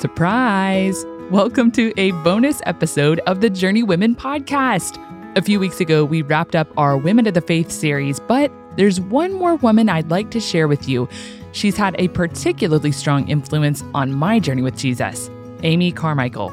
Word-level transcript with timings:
Surprise! 0.00 1.04
Welcome 1.30 1.70
to 1.72 1.92
a 1.98 2.12
bonus 2.22 2.62
episode 2.64 3.20
of 3.26 3.42
the 3.42 3.50
Journeywomen 3.50 4.16
podcast. 4.16 4.96
A 5.36 5.42
few 5.42 5.60
weeks 5.60 5.78
ago, 5.78 6.06
we 6.06 6.22
wrapped 6.22 6.56
up 6.56 6.68
our 6.78 6.96
Women 6.96 7.26
of 7.26 7.34
the 7.34 7.42
Faith 7.42 7.70
series, 7.70 8.18
but 8.18 8.50
there's 8.76 8.98
one 8.98 9.34
more 9.34 9.56
woman 9.56 9.90
I'd 9.90 10.10
like 10.10 10.30
to 10.30 10.40
share 10.40 10.68
with 10.68 10.88
you. 10.88 11.06
She's 11.52 11.76
had 11.76 11.96
a 11.98 12.08
particularly 12.08 12.92
strong 12.92 13.28
influence 13.28 13.84
on 13.92 14.14
my 14.14 14.38
journey 14.38 14.62
with 14.62 14.74
Jesus, 14.74 15.28
Amy 15.64 15.92
Carmichael. 15.92 16.50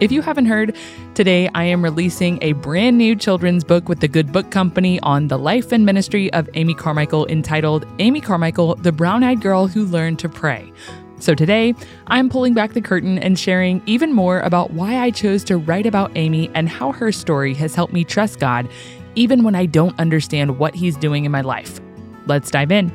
If 0.00 0.10
you 0.10 0.20
haven't 0.20 0.46
heard, 0.46 0.74
today 1.14 1.48
I 1.54 1.62
am 1.66 1.84
releasing 1.84 2.42
a 2.42 2.50
brand 2.54 2.98
new 2.98 3.14
children's 3.14 3.62
book 3.62 3.88
with 3.88 4.00
the 4.00 4.08
Good 4.08 4.32
Book 4.32 4.50
Company 4.50 4.98
on 5.04 5.28
the 5.28 5.38
life 5.38 5.70
and 5.70 5.86
ministry 5.86 6.32
of 6.32 6.50
Amy 6.54 6.74
Carmichael 6.74 7.28
entitled 7.28 7.86
Amy 8.00 8.20
Carmichael, 8.20 8.74
the 8.74 8.90
Brown 8.90 9.22
Eyed 9.22 9.40
Girl 9.40 9.68
Who 9.68 9.84
Learned 9.84 10.18
to 10.18 10.28
Pray. 10.28 10.72
So 11.20 11.34
today, 11.34 11.74
I'm 12.06 12.28
pulling 12.28 12.54
back 12.54 12.74
the 12.74 12.80
curtain 12.80 13.18
and 13.18 13.38
sharing 13.38 13.82
even 13.86 14.12
more 14.12 14.40
about 14.40 14.72
why 14.72 14.98
I 14.98 15.10
chose 15.10 15.42
to 15.44 15.56
write 15.56 15.86
about 15.86 16.12
Amy 16.14 16.50
and 16.54 16.68
how 16.68 16.92
her 16.92 17.10
story 17.10 17.54
has 17.54 17.74
helped 17.74 17.92
me 17.92 18.04
trust 18.04 18.38
God 18.38 18.68
even 19.14 19.42
when 19.42 19.54
I 19.54 19.66
don't 19.66 19.98
understand 19.98 20.58
what 20.58 20.74
He's 20.74 20.96
doing 20.96 21.24
in 21.24 21.32
my 21.32 21.40
life. 21.40 21.80
Let's 22.26 22.50
dive 22.50 22.70
in. 22.70 22.92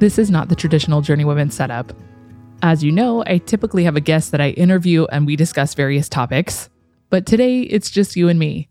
This 0.00 0.18
is 0.18 0.30
not 0.30 0.48
the 0.48 0.56
traditional 0.56 1.02
Journeywomen 1.02 1.52
setup. 1.52 1.92
As 2.62 2.82
you 2.82 2.90
know, 2.90 3.22
I 3.26 3.36
typically 3.36 3.84
have 3.84 3.96
a 3.96 4.00
guest 4.00 4.32
that 4.32 4.40
I 4.40 4.50
interview 4.50 5.04
and 5.06 5.26
we 5.26 5.36
discuss 5.36 5.74
various 5.74 6.08
topics. 6.08 6.70
But 7.10 7.26
today, 7.26 7.60
it's 7.62 7.90
just 7.90 8.16
you 8.16 8.28
and 8.28 8.38
me. 8.38 8.69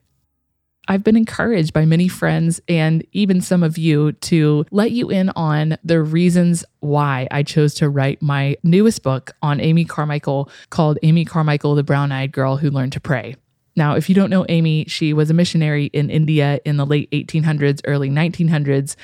I've 0.92 1.04
been 1.04 1.16
encouraged 1.16 1.72
by 1.72 1.86
many 1.86 2.08
friends 2.08 2.60
and 2.68 3.06
even 3.12 3.42
some 3.42 3.62
of 3.62 3.78
you 3.78 4.14
to 4.14 4.66
let 4.72 4.90
you 4.90 5.12
in 5.12 5.30
on 5.36 5.78
the 5.84 6.02
reasons 6.02 6.66
why 6.80 7.28
I 7.30 7.44
chose 7.44 7.76
to 7.76 7.90
write 7.90 8.24
my 8.24 8.58
newest 8.64 9.04
book 9.04 9.32
on 9.44 9.60
Amy 9.60 9.86
Carmichael 9.86 10.50
called 10.72 10.98
Amy 11.04 11.26
Carmichael, 11.26 11.76
the 11.76 11.84
Brown 11.84 12.12
Eyed 12.12 12.32
Girl 12.32 12.58
Who 12.58 12.72
Learned 12.72 12.94
to 12.94 13.00
Pray. 13.00 13.36
Now, 13.76 13.96
if 13.96 14.10
you 14.10 14.16
don't 14.16 14.32
know 14.32 14.48
Amy, 14.50 14.86
she 14.88 15.14
was 15.14 15.30
a 15.30 15.34
missionary 15.36 15.86
in 15.86 16.10
India 16.10 16.60
in 16.66 16.78
the 16.78 16.88
late 16.88 17.12
1800s, 17.12 17.82
early 17.86 18.10
1900s. 18.10 18.96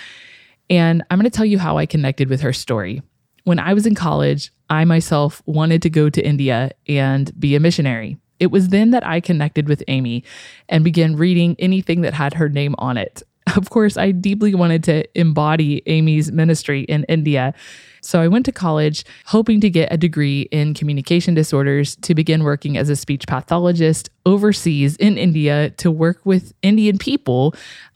And 0.71 1.03
I'm 1.11 1.19
going 1.19 1.29
to 1.29 1.37
tell 1.37 1.45
you 1.45 1.59
how 1.59 1.77
I 1.77 1.85
connected 1.85 2.29
with 2.29 2.41
her 2.41 2.51
story. 2.51 3.03
When 3.43 3.59
I 3.59 3.75
was 3.75 3.85
in 3.85 3.93
college, 3.93 4.51
I 4.71 4.85
myself 4.85 5.43
wanted 5.45 5.83
to 5.83 5.91
go 5.91 6.09
to 6.09 6.25
India 6.25 6.71
and 6.87 7.31
be 7.39 7.55
a 7.55 7.59
missionary. 7.59 8.17
It 8.39 8.47
was 8.47 8.69
then 8.69 8.91
that 8.91 9.05
I 9.05 9.19
connected 9.19 9.67
with 9.67 9.83
Amy 9.87 10.23
and 10.69 10.83
began 10.83 11.15
reading 11.15 11.55
anything 11.59 12.01
that 12.01 12.13
had 12.13 12.33
her 12.35 12.49
name 12.49 12.75
on 12.77 12.97
it. 12.97 13.23
Of 13.55 13.69
course, 13.69 13.95
I 13.95 14.11
deeply 14.11 14.55
wanted 14.55 14.83
to 14.85 15.05
embody 15.17 15.83
Amy's 15.85 16.31
ministry 16.31 16.81
in 16.81 17.03
India. 17.03 17.53
So 18.01 18.19
I 18.19 18.27
went 18.27 18.45
to 18.45 18.51
college 18.51 19.05
hoping 19.27 19.61
to 19.61 19.69
get 19.69 19.93
a 19.93 19.97
degree 19.97 20.41
in 20.51 20.73
communication 20.73 21.35
disorders 21.35 21.95
to 21.97 22.15
begin 22.15 22.43
working 22.43 22.75
as 22.75 22.89
a 22.89 22.95
speech 22.95 23.25
pathologist 23.27 24.09
overseas 24.25 24.95
in 24.97 25.17
India 25.17 25.69
to 25.77 25.91
work 25.91 26.19
with 26.25 26.53
Indian 26.63 26.97
people 26.97 27.53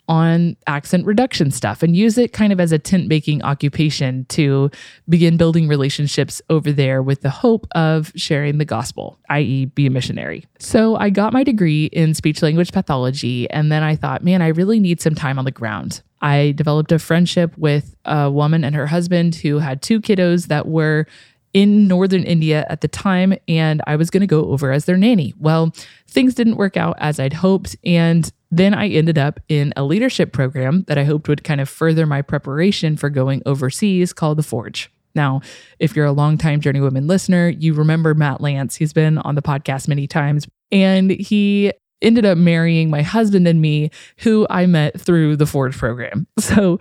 on 0.09 0.57
accent 0.65 1.05
reduction 1.05 1.51
stuff 1.51 1.83
and 1.83 1.95
use 1.95 2.17
it 2.17 2.33
kind 2.33 2.51
of 2.51 2.59
as 2.59 2.71
a 2.71 2.79
tent 2.79 3.07
making 3.07 3.43
occupation 3.43 4.25
to 4.25 4.71
begin 5.07 5.37
building 5.37 5.67
relationships 5.67 6.41
over 6.49 6.71
there 6.71 7.03
with 7.03 7.21
the 7.21 7.29
hope 7.29 7.67
of 7.75 8.11
sharing 8.15 8.57
the 8.57 8.65
gospel, 8.65 9.19
i.e., 9.29 9.65
be 9.65 9.85
a 9.85 9.89
missionary. 9.89 10.43
So 10.57 10.95
I 10.95 11.11
got 11.11 11.31
my 11.31 11.43
degree 11.43 11.85
in 11.85 12.15
speech 12.15 12.41
language 12.41 12.71
pathology, 12.71 13.49
and 13.51 13.71
then 13.71 13.83
I 13.83 13.95
thought, 13.95 14.23
man, 14.23 14.41
I 14.41 14.47
really 14.47 14.79
need 14.79 14.99
some 14.99 15.13
time 15.13 15.37
on 15.37 15.45
the 15.45 15.51
ground. 15.51 16.01
I 16.21 16.53
developed 16.57 16.91
a 16.91 16.99
friendship 16.99 17.55
with 17.57 17.95
a 18.03 18.31
woman 18.31 18.63
and 18.63 18.75
her 18.75 18.87
husband 18.87 19.35
who 19.35 19.59
had 19.59 19.81
two 19.81 20.01
kiddos 20.01 20.47
that 20.47 20.67
were 20.67 21.05
in 21.53 21.87
northern 21.87 22.23
India 22.23 22.65
at 22.69 22.81
the 22.81 22.87
time, 22.87 23.35
and 23.47 23.81
I 23.87 23.95
was 23.95 24.09
going 24.09 24.21
to 24.21 24.27
go 24.27 24.45
over 24.49 24.71
as 24.71 24.85
their 24.85 24.97
nanny. 24.97 25.33
Well, 25.37 25.73
things 26.07 26.33
didn't 26.33 26.57
work 26.57 26.77
out 26.77 26.95
as 26.99 27.19
I'd 27.19 27.33
hoped, 27.33 27.75
and 27.83 28.31
then 28.51 28.73
I 28.73 28.87
ended 28.87 29.17
up 29.17 29.39
in 29.47 29.73
a 29.75 29.83
leadership 29.83 30.31
program 30.31 30.83
that 30.87 30.97
I 30.97 31.03
hoped 31.03 31.27
would 31.27 31.43
kind 31.43 31.61
of 31.61 31.69
further 31.69 32.05
my 32.05 32.21
preparation 32.21 32.97
for 32.97 33.09
going 33.09 33.43
overseas 33.45 34.13
called 34.13 34.37
The 34.37 34.43
Forge. 34.43 34.91
Now, 35.15 35.41
if 35.79 35.95
you're 35.95 36.05
a 36.05 36.11
longtime 36.11 36.61
Journeywomen 36.61 37.07
listener, 37.07 37.49
you 37.49 37.73
remember 37.73 38.13
Matt 38.13 38.41
Lance. 38.41 38.75
He's 38.75 38.93
been 38.93 39.17
on 39.19 39.35
the 39.35 39.41
podcast 39.41 39.87
many 39.87 40.07
times, 40.07 40.47
and 40.71 41.11
he 41.11 41.73
ended 42.01 42.25
up 42.25 42.37
marrying 42.37 42.89
my 42.89 43.01
husband 43.01 43.47
and 43.47 43.61
me, 43.61 43.91
who 44.19 44.47
I 44.49 44.65
met 44.65 44.99
through 44.99 45.35
the 45.35 45.45
Forge 45.45 45.77
program. 45.77 46.27
So, 46.39 46.79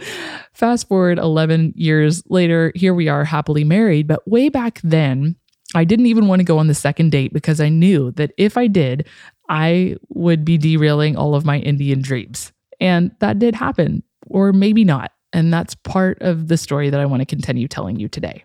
fast 0.55 0.89
forward 0.89 1.19
11 1.19 1.75
years 1.77 2.23
later, 2.29 2.73
here 2.75 2.95
we 2.95 3.09
are 3.09 3.25
happily 3.25 3.65
married. 3.65 4.07
But 4.07 4.27
way 4.27 4.49
back 4.49 4.81
then, 4.83 5.37
I 5.75 5.85
didn't 5.85 6.07
even 6.07 6.27
want 6.27 6.41
to 6.41 6.45
go 6.45 6.59
on 6.59 6.69
the 6.69 6.75
second 6.75 7.11
date 7.11 7.33
because 7.33 7.61
I 7.61 7.69
knew 7.69 8.13
that 8.13 8.33
if 8.39 8.57
I 8.57 8.67
did, 8.67 9.07
I 9.49 9.97
would 10.09 10.45
be 10.45 10.59
derailing 10.59 11.17
all 11.17 11.35
of 11.35 11.45
my 11.45 11.59
Indian 11.59 12.03
dreams. 12.03 12.53
And 12.81 13.13
that 13.21 13.39
did 13.39 13.55
happen, 13.55 14.03
or 14.27 14.53
maybe 14.53 14.85
not. 14.85 15.13
And 15.33 15.53
that's 15.53 15.75
part 15.75 16.19
of 16.21 16.49
the 16.49 16.57
story 16.57 16.91
that 16.91 17.01
I 17.01 17.07
want 17.07 17.21
to 17.21 17.27
continue 17.27 17.69
telling 17.69 17.99
you 17.99 18.09
today. 18.09 18.45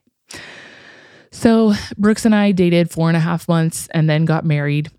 So, 1.31 1.73
Brooks 1.97 2.25
and 2.25 2.35
I 2.35 2.51
dated 2.51 2.91
four 2.91 3.09
and 3.09 3.17
a 3.17 3.21
half 3.21 3.47
months 3.47 3.87
and 3.91 4.09
then 4.09 4.25
got 4.25 4.45
married. 4.45 4.91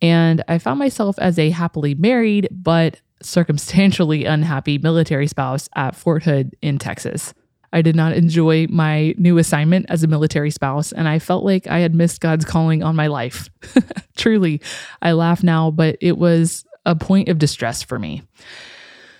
And 0.00 0.42
I 0.48 0.58
found 0.58 0.78
myself 0.78 1.18
as 1.18 1.38
a 1.38 1.50
happily 1.50 1.94
married, 1.94 2.48
but 2.50 3.00
circumstantially 3.22 4.24
unhappy 4.24 4.78
military 4.78 5.26
spouse 5.26 5.68
at 5.74 5.96
Fort 5.96 6.22
Hood 6.22 6.54
in 6.62 6.78
Texas. 6.78 7.34
I 7.74 7.82
did 7.82 7.96
not 7.96 8.12
enjoy 8.12 8.68
my 8.70 9.16
new 9.18 9.36
assignment 9.36 9.86
as 9.88 10.04
a 10.04 10.06
military 10.06 10.52
spouse, 10.52 10.92
and 10.92 11.08
I 11.08 11.18
felt 11.18 11.44
like 11.44 11.66
I 11.66 11.80
had 11.80 11.92
missed 11.92 12.20
God's 12.20 12.44
calling 12.44 12.84
on 12.84 12.94
my 12.94 13.08
life. 13.08 13.50
Truly, 14.16 14.62
I 15.02 15.12
laugh 15.12 15.42
now, 15.42 15.72
but 15.72 15.98
it 16.00 16.16
was 16.16 16.64
a 16.86 16.94
point 16.94 17.28
of 17.28 17.38
distress 17.38 17.82
for 17.82 17.98
me. 17.98 18.22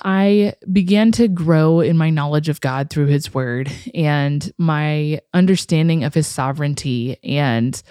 I 0.05 0.55
began 0.71 1.11
to 1.13 1.27
grow 1.27 1.81
in 1.81 1.97
my 1.97 2.11
knowledge 2.11 2.49
of 2.49 2.61
God 2.61 2.91
through 2.91 3.07
His 3.07 3.35
Word 3.35 3.73
and 3.93 4.53
my 4.57 5.21
understanding 5.33 6.05
of 6.05 6.15
His 6.15 6.29
sovereignty 6.29 7.17
and 7.25 7.83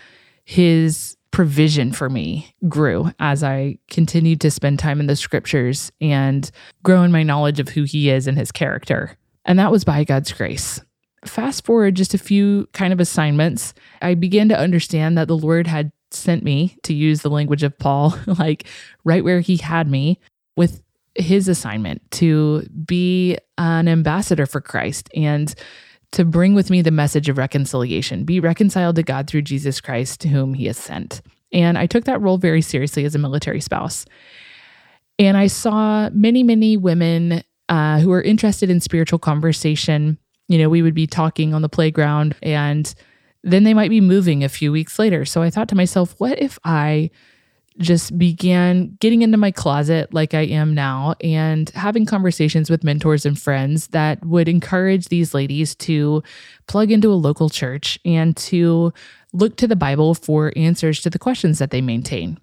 His 0.46 1.18
provision 1.32 1.92
for 1.92 2.10
me 2.10 2.56
grew 2.70 3.12
as 3.20 3.44
I 3.44 3.80
continued 3.90 4.40
to 4.42 4.52
spend 4.52 4.80
time 4.80 5.02
in 5.02 5.08
the 5.08 5.16
scriptures 5.18 5.92
and 6.00 6.50
grow 6.84 7.04
in 7.04 7.12
my 7.12 7.24
knowledge 7.24 7.60
of 7.60 7.70
who 7.70 7.84
He 7.84 8.10
is 8.10 8.28
and 8.28 8.38
His 8.38 8.52
character. 8.54 9.18
And 9.46 9.60
that 9.60 9.72
was 9.72 9.84
by 9.84 10.04
God's 10.04 10.32
grace. 10.32 10.82
Fast 11.26 11.66
forward 11.66 11.96
just 11.96 12.14
a 12.14 12.18
few 12.18 12.68
kind 12.74 12.92
of 12.92 13.00
assignments, 13.00 13.74
I 14.02 14.14
began 14.16 14.50
to 14.50 14.58
understand 14.60 15.18
that 15.18 15.28
the 15.28 15.38
Lord 15.38 15.68
had 15.68 15.92
sent 16.12 16.44
me 16.44 16.78
to 16.84 16.94
use 16.94 17.22
the 17.22 17.30
language 17.30 17.64
of 17.64 17.78
Paul, 17.78 18.18
like 18.26 18.68
right 19.04 19.24
where 19.24 19.40
he 19.40 19.58
had 19.58 19.90
me 19.90 20.20
with 20.56 20.82
his 21.16 21.48
assignment 21.48 22.02
to 22.12 22.64
be 22.86 23.38
an 23.58 23.88
ambassador 23.88 24.46
for 24.46 24.62
Christ 24.62 25.10
and 25.16 25.54
to 26.12 26.26
bring 26.26 26.54
with 26.54 26.70
me 26.70 26.82
the 26.82 26.92
message 26.92 27.28
of 27.28 27.38
reconciliation, 27.38 28.24
be 28.24 28.40
reconciled 28.40 28.96
to 28.98 29.04
God 29.04 29.28
through 29.28 29.42
Jesus 29.42 29.82
Christ, 29.82 30.22
to 30.22 30.28
whom 30.28 30.54
he 30.54 30.66
has 30.66 30.78
sent. 30.78 31.22
And 31.52 31.78
I 31.78 31.88
took 31.88 32.06
that 32.06 32.22
role 32.22 32.38
very 32.38 32.62
seriously 32.62 33.06
as 33.06 33.16
a 33.16 33.20
military 33.20 33.62
spouse. 33.62 34.06
And 35.18 35.38
I 35.38 35.48
saw 35.48 36.10
many, 36.12 36.44
many 36.44 36.78
women 36.78 37.44
uh, 37.74 37.98
who 37.98 38.12
are 38.12 38.22
interested 38.22 38.70
in 38.70 38.80
spiritual 38.80 39.18
conversation. 39.18 40.20
You 40.48 40.60
know, 40.60 40.70
we 40.70 40.84
would 40.84 40.94
be 40.94 41.08
talking 41.08 41.56
on 41.56 41.64
the 41.64 41.70
playground 41.70 42.36
and 42.44 42.94
then 43.44 43.64
they 43.64 43.74
might 43.74 43.90
be 43.90 44.00
moving 44.00 44.44
a 44.44 44.50
few 44.50 44.72
weeks 44.72 45.00
later. 45.00 45.26
So 45.26 45.42
I 45.42 45.50
thought 45.50 45.70
to 45.70 45.76
myself, 45.76 46.14
what 46.20 46.38
if 46.40 46.60
I 46.64 47.10
just 47.80 48.16
began 48.16 48.96
getting 49.00 49.24
into 49.24 49.40
my 49.40 49.50
closet 49.50 50.14
like 50.14 50.36
I 50.36 50.42
am 50.42 50.76
now 50.76 51.16
and 51.20 51.68
having 51.72 52.06
conversations 52.06 52.70
with 52.70 52.84
mentors 52.84 53.26
and 53.26 53.40
friends 53.40 53.88
that 53.88 54.24
would 54.24 54.48
encourage 54.48 55.08
these 55.08 55.34
ladies 55.34 55.74
to 55.78 56.22
plug 56.68 56.92
into 56.92 57.12
a 57.12 57.16
local 57.16 57.50
church 57.50 57.98
and 58.06 58.38
to 58.38 58.94
look 59.32 59.58
to 59.58 59.68
the 59.68 59.76
Bible 59.76 60.14
for 60.14 60.54
answers 60.56 61.02
to 61.02 61.10
the 61.10 61.18
questions 61.18 61.58
that 61.58 61.72
they 61.72 61.82
maintain. 61.82 62.38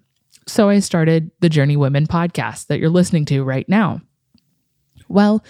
So 0.45 0.67
I 0.67 0.79
started 0.79 1.31
the 1.39 1.49
Journeywomen 1.49 2.07
podcast 2.07 2.67
that 2.67 2.79
you're 2.79 2.89
listening 2.89 3.23
to 3.27 3.45
right 3.45 3.69
now. 3.69 4.01
Well, 5.11 5.43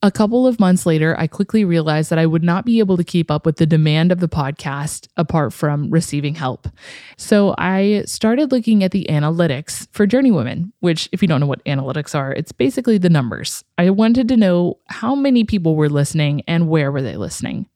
a 0.00 0.12
couple 0.12 0.46
of 0.46 0.60
months 0.60 0.86
later, 0.86 1.18
I 1.18 1.26
quickly 1.26 1.64
realized 1.64 2.10
that 2.10 2.20
I 2.20 2.26
would 2.26 2.44
not 2.44 2.64
be 2.64 2.78
able 2.78 2.96
to 2.96 3.04
keep 3.04 3.32
up 3.32 3.44
with 3.44 3.56
the 3.56 3.66
demand 3.66 4.12
of 4.12 4.20
the 4.20 4.28
podcast 4.28 5.08
apart 5.16 5.52
from 5.52 5.90
receiving 5.90 6.36
help. 6.36 6.68
So 7.16 7.52
I 7.58 8.04
started 8.06 8.52
looking 8.52 8.84
at 8.84 8.92
the 8.92 9.06
analytics 9.10 9.88
for 9.90 10.06
Journeywomen, 10.06 10.70
which, 10.78 11.08
if 11.10 11.20
you 11.20 11.26
don't 11.26 11.40
know 11.40 11.48
what 11.48 11.64
analytics 11.64 12.14
are, 12.14 12.32
it's 12.32 12.52
basically 12.52 12.96
the 12.98 13.10
numbers. 13.10 13.64
I 13.76 13.90
wanted 13.90 14.28
to 14.28 14.36
know 14.36 14.78
how 14.86 15.16
many 15.16 15.42
people 15.42 15.74
were 15.74 15.88
listening 15.88 16.42
and 16.46 16.68
where 16.68 16.92
were 16.92 17.02
they 17.02 17.16
listening. 17.16 17.66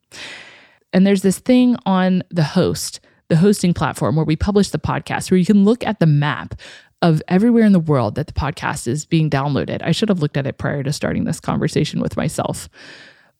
And 0.92 1.04
there's 1.04 1.22
this 1.22 1.40
thing 1.40 1.76
on 1.86 2.22
the 2.30 2.44
host, 2.44 3.00
the 3.30 3.36
hosting 3.36 3.74
platform 3.74 4.14
where 4.14 4.24
we 4.24 4.36
publish 4.36 4.68
the 4.68 4.78
podcast, 4.78 5.30
where 5.30 5.38
you 5.38 5.46
can 5.46 5.64
look 5.64 5.84
at 5.84 5.98
the 5.98 6.06
map 6.06 6.54
of 7.02 7.20
everywhere 7.28 7.64
in 7.64 7.72
the 7.72 7.80
world 7.80 8.14
that 8.14 8.28
the 8.28 8.32
podcast 8.32 8.86
is 8.86 9.04
being 9.04 9.28
downloaded. 9.28 9.82
I 9.82 9.92
should 9.92 10.08
have 10.08 10.20
looked 10.20 10.36
at 10.36 10.46
it 10.46 10.58
prior 10.58 10.82
to 10.82 10.92
starting 10.92 11.24
this 11.24 11.40
conversation 11.40 12.00
with 12.00 12.16
myself. 12.16 12.68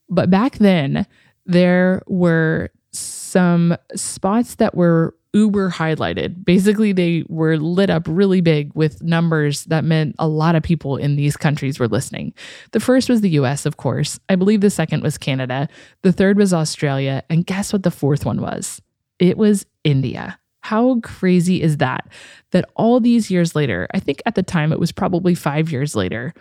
But 0.09 0.29
back 0.29 0.59
then, 0.59 1.07
there 1.47 2.03
were 2.07 2.71
some 2.91 3.77
spots 3.95 4.57
that 4.57 4.75
were 4.75 5.15
uber 5.33 5.71
highlighted. 5.71 6.45
Basically, 6.45 6.93
they 6.93 7.25
were 7.29 7.57
lit 7.57 7.89
up 7.89 8.07
really 8.07 8.41
big 8.43 8.71
with 8.75 9.03
numbers 9.03 9.65
that 9.65 9.85
meant 9.85 10.15
a 10.19 10.29
lot 10.29 10.55
of 10.55 10.63
people 10.63 10.97
in 10.97 11.17
these 11.17 11.37
countries 11.37 11.79
were 11.79 11.89
listening. 11.89 12.35
The 12.73 12.81
first 12.81 13.09
was 13.09 13.23
the 13.23 13.31
US, 13.31 13.65
of 13.65 13.79
course. 13.79 14.21
I 14.29 14.37
believe 14.37 14.61
the 14.61 14.71
second 14.71 15.03
was 15.03 15.17
Canada. 15.17 15.69
The 16.03 16.13
third 16.13 16.37
was 16.37 16.53
Australia. 16.53 17.23
And 17.31 17.47
guess 17.47 17.73
what 17.73 17.83
the 17.83 17.91
fourth 17.91 18.27
one 18.27 18.43
was? 18.43 18.83
It 19.19 19.39
was 19.39 19.65
India. 19.85 20.39
How 20.63 21.01
crazy 21.01 21.61
is 21.63 21.77
that? 21.79 22.09
That 22.53 22.65
all 22.77 23.01
these 23.01 23.31
years 23.31 23.55
later, 23.55 23.87
I 23.93 24.01
think 24.01 24.23
at 24.27 24.35
the 24.35 24.43
time 24.43 24.73
it 24.73 24.81
was 24.81 24.93
probably 24.93 25.35
five 25.35 25.71
years 25.71 25.95
later, 25.95 26.33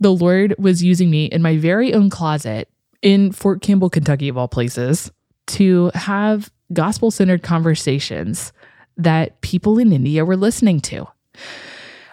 the 0.00 0.12
Lord 0.12 0.54
was 0.58 0.82
using 0.82 1.10
me 1.10 1.26
in 1.26 1.42
my 1.42 1.56
very 1.56 1.92
own 1.92 2.10
closet 2.10 2.68
in 3.02 3.32
Fort 3.32 3.60
Campbell, 3.60 3.90
Kentucky, 3.90 4.28
of 4.28 4.38
all 4.38 4.48
places, 4.48 5.10
to 5.48 5.90
have 5.94 6.50
gospel 6.72 7.10
centered 7.10 7.42
conversations 7.42 8.52
that 8.96 9.40
people 9.40 9.78
in 9.78 9.92
India 9.92 10.24
were 10.24 10.36
listening 10.36 10.80
to. 10.80 11.06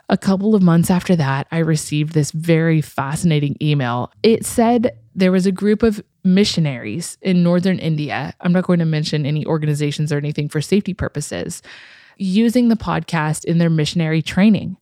A 0.09 0.17
couple 0.17 0.55
of 0.55 0.63
months 0.63 0.89
after 0.89 1.15
that, 1.15 1.47
I 1.51 1.59
received 1.59 2.13
this 2.13 2.31
very 2.31 2.81
fascinating 2.81 3.55
email. 3.61 4.11
It 4.23 4.45
said 4.45 4.97
there 5.13 5.31
was 5.31 5.45
a 5.45 5.51
group 5.51 5.83
of 5.83 6.01
missionaries 6.23 7.17
in 7.21 7.43
northern 7.43 7.79
India. 7.79 8.33
I'm 8.41 8.53
not 8.53 8.65
going 8.65 8.79
to 8.79 8.85
mention 8.85 9.25
any 9.25 9.45
organizations 9.45 10.11
or 10.11 10.17
anything 10.17 10.49
for 10.49 10.61
safety 10.61 10.93
purposes, 10.93 11.61
using 12.17 12.67
the 12.69 12.75
podcast 12.75 13.45
in 13.45 13.57
their 13.57 13.69
missionary 13.69 14.21
training. 14.21 14.77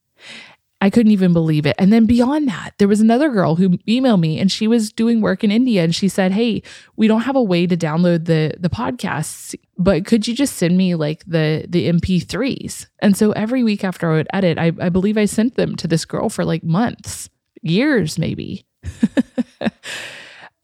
I 0.79 0.91
couldn't 0.91 1.11
even 1.11 1.33
believe 1.33 1.65
it. 1.65 1.75
And 1.79 1.91
then 1.91 2.05
beyond 2.05 2.47
that, 2.49 2.73
there 2.77 2.87
was 2.87 3.01
another 3.01 3.29
girl 3.29 3.55
who 3.55 3.69
emailed 3.79 4.19
me 4.19 4.39
and 4.39 4.51
she 4.51 4.67
was 4.67 4.91
doing 4.91 5.21
work 5.21 5.43
in 5.43 5.49
India 5.49 5.83
and 5.83 5.93
she 5.93 6.07
said, 6.07 6.31
"Hey, 6.33 6.61
we 6.95 7.07
don't 7.07 7.21
have 7.21 7.35
a 7.35 7.41
way 7.41 7.65
to 7.65 7.75
download 7.75 8.25
the 8.25 8.53
the 8.59 8.69
podcasts, 8.69 9.55
but 9.77 10.05
could 10.05 10.27
you 10.27 10.35
just 10.35 10.55
send 10.55 10.77
me 10.77 10.93
like 10.93 11.23
the 11.25 11.65
the 11.67 11.89
MP3s?" 11.91 12.85
And 12.99 13.17
so 13.17 13.31
every 13.31 13.63
week 13.63 13.83
after 13.83 14.11
I 14.11 14.17
would 14.17 14.27
edit, 14.31 14.59
I, 14.59 14.71
I 14.79 14.89
believe 14.89 15.17
I 15.17 15.25
sent 15.25 15.55
them 15.55 15.75
to 15.77 15.87
this 15.87 16.05
girl 16.05 16.29
for 16.29 16.45
like 16.45 16.63
months, 16.63 17.29
years 17.63 18.19
maybe. 18.19 18.65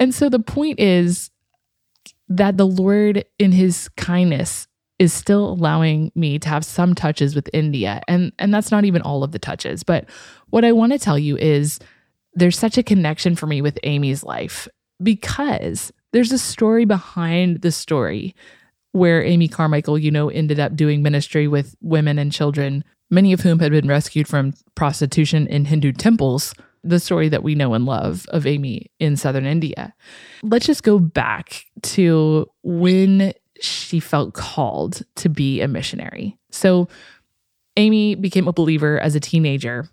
and 0.04 0.14
so 0.14 0.28
the 0.28 0.38
point 0.38 0.82
is 0.82 1.32
that 2.28 2.58
the 2.58 2.68
Lord 2.68 3.24
in 3.40 3.54
his 3.54 3.88
kindness 3.96 4.68
is 5.00 5.14
still 5.14 5.48
allowing 5.54 6.12
me 6.14 6.38
to 6.40 6.50
have 6.50 6.66
some 6.66 6.94
touches 6.94 7.36
with 7.36 7.50
India. 7.54 8.02
And 8.10 8.34
and 8.38 8.54
that's 8.54 8.70
not 8.70 8.84
even 8.84 9.02
all 9.02 9.24
of 9.24 9.32
the 9.32 9.40
touches. 9.40 9.82
But 9.82 10.10
what 10.50 10.66
I 10.66 10.74
want 10.74 10.92
to 10.92 11.00
tell 11.00 11.18
you 11.18 11.38
is 11.38 11.80
there's 12.34 12.60
such 12.60 12.78
a 12.78 12.84
connection 12.84 13.38
for 13.38 13.48
me 13.48 13.62
with 13.62 13.80
Amy's 13.84 14.26
life 14.26 14.68
because 15.02 15.94
there's 16.12 16.34
a 16.34 16.38
story 16.38 16.84
behind 16.84 17.62
the 17.62 17.72
story 17.72 18.36
where 18.92 19.24
Amy 19.24 19.48
Carmichael, 19.48 19.98
you 19.98 20.12
know, 20.12 20.28
ended 20.28 20.60
up 20.60 20.76
doing 20.76 21.02
ministry 21.02 21.48
with 21.48 21.78
women 21.80 22.20
and 22.20 22.30
children, 22.30 22.84
many 23.10 23.32
of 23.32 23.40
whom 23.40 23.60
had 23.60 23.72
been 23.72 23.88
rescued 23.88 24.28
from 24.28 24.54
prostitution 24.76 25.48
in 25.48 25.64
Hindu 25.64 25.94
temples. 25.94 26.54
The 26.84 27.00
story 27.00 27.30
that 27.30 27.44
we 27.44 27.56
know 27.56 27.74
and 27.74 27.86
love 27.86 28.26
of 28.30 28.46
Amy 28.46 28.92
in 29.00 29.16
southern 29.16 29.46
India. 29.46 29.94
Let's 30.42 30.66
just 30.66 30.84
go 30.84 31.00
back 31.00 31.66
to 31.84 32.50
when 32.64 33.34
she 33.62 34.00
felt 34.00 34.34
called 34.34 35.04
to 35.16 35.30
be 35.30 35.62
a 35.62 35.68
missionary. 35.68 36.38
So 36.52 36.90
Amy 37.78 38.16
became 38.16 38.48
a 38.48 38.54
believer 38.54 39.00
as 39.00 39.16
a 39.16 39.20
teenager, 39.20 39.88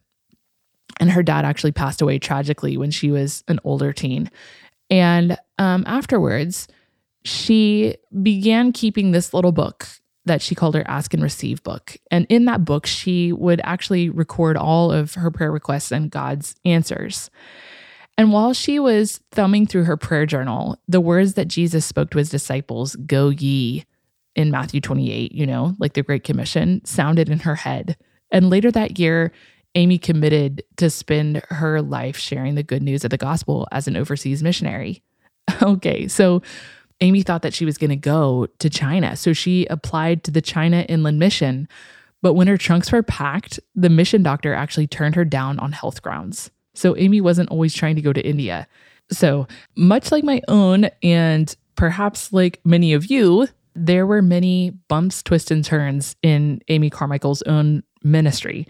and 0.98 1.10
her 1.10 1.22
dad 1.22 1.44
actually 1.44 1.72
passed 1.72 2.02
away 2.02 2.18
tragically 2.18 2.76
when 2.76 2.90
she 2.90 3.10
was 3.10 3.44
an 3.48 3.60
older 3.64 3.92
teen. 3.92 4.30
And 4.90 5.38
um, 5.58 5.84
afterwards, 5.86 6.66
she 7.24 7.96
began 8.22 8.72
keeping 8.72 9.12
this 9.12 9.32
little 9.32 9.52
book 9.52 9.86
that 10.26 10.42
she 10.42 10.54
called 10.54 10.74
her 10.74 10.84
Ask 10.86 11.14
and 11.14 11.22
Receive 11.22 11.62
book. 11.62 11.96
And 12.10 12.26
in 12.28 12.44
that 12.44 12.64
book, 12.64 12.86
she 12.86 13.32
would 13.32 13.60
actually 13.64 14.10
record 14.10 14.56
all 14.56 14.92
of 14.92 15.14
her 15.14 15.30
prayer 15.30 15.50
requests 15.50 15.90
and 15.90 16.10
God's 16.10 16.54
answers. 16.64 17.30
And 18.18 18.32
while 18.32 18.52
she 18.52 18.78
was 18.78 19.20
thumbing 19.32 19.66
through 19.66 19.84
her 19.84 19.96
prayer 19.96 20.26
journal, 20.26 20.78
the 20.86 21.00
words 21.00 21.34
that 21.34 21.48
Jesus 21.48 21.86
spoke 21.86 22.10
to 22.10 22.18
his 22.18 22.28
disciples, 22.28 22.96
go 22.96 23.30
ye, 23.30 23.84
in 24.36 24.50
Matthew 24.50 24.80
28, 24.80 25.32
you 25.32 25.46
know, 25.46 25.74
like 25.78 25.94
the 25.94 26.02
Great 26.02 26.24
Commission, 26.24 26.84
sounded 26.84 27.28
in 27.28 27.40
her 27.40 27.56
head. 27.56 27.96
And 28.30 28.50
later 28.50 28.70
that 28.70 28.98
year, 28.98 29.32
Amy 29.74 29.98
committed 29.98 30.62
to 30.76 30.90
spend 30.90 31.42
her 31.48 31.80
life 31.80 32.16
sharing 32.16 32.54
the 32.54 32.62
good 32.62 32.82
news 32.82 33.04
of 33.04 33.10
the 33.10 33.16
gospel 33.16 33.66
as 33.72 33.88
an 33.88 33.96
overseas 33.96 34.42
missionary. 34.42 35.02
okay, 35.62 36.08
so 36.08 36.42
Amy 37.00 37.22
thought 37.22 37.42
that 37.42 37.54
she 37.54 37.64
was 37.64 37.78
going 37.78 37.90
to 37.90 37.96
go 37.96 38.46
to 38.58 38.70
China. 38.70 39.16
So 39.16 39.32
she 39.32 39.66
applied 39.66 40.24
to 40.24 40.30
the 40.30 40.42
China 40.42 40.82
Inland 40.82 41.18
Mission. 41.18 41.68
But 42.22 42.34
when 42.34 42.48
her 42.48 42.58
trunks 42.58 42.92
were 42.92 43.02
packed, 43.02 43.58
the 43.74 43.88
mission 43.88 44.22
doctor 44.22 44.52
actually 44.52 44.86
turned 44.86 45.14
her 45.14 45.24
down 45.24 45.58
on 45.58 45.72
health 45.72 46.02
grounds. 46.02 46.50
So 46.74 46.96
Amy 46.96 47.20
wasn't 47.20 47.50
always 47.50 47.74
trying 47.74 47.96
to 47.96 48.02
go 48.02 48.12
to 48.12 48.26
India. 48.26 48.68
So, 49.10 49.48
much 49.76 50.12
like 50.12 50.22
my 50.22 50.40
own, 50.46 50.88
and 51.02 51.54
perhaps 51.74 52.32
like 52.32 52.60
many 52.64 52.92
of 52.92 53.06
you, 53.06 53.48
there 53.74 54.06
were 54.06 54.22
many 54.22 54.70
bumps, 54.88 55.22
twists, 55.22 55.50
and 55.50 55.64
turns 55.64 56.14
in 56.22 56.60
Amy 56.68 56.90
Carmichael's 56.90 57.42
own 57.42 57.82
ministry. 58.04 58.68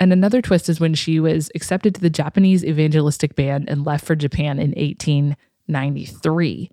And 0.00 0.12
another 0.12 0.40
twist 0.40 0.68
is 0.68 0.80
when 0.80 0.94
she 0.94 1.20
was 1.20 1.50
accepted 1.54 1.94
to 1.94 2.00
the 2.00 2.10
Japanese 2.10 2.64
evangelistic 2.64 3.36
band 3.36 3.68
and 3.68 3.84
left 3.84 4.04
for 4.04 4.16
Japan 4.16 4.58
in 4.58 4.70
1893. 4.70 6.70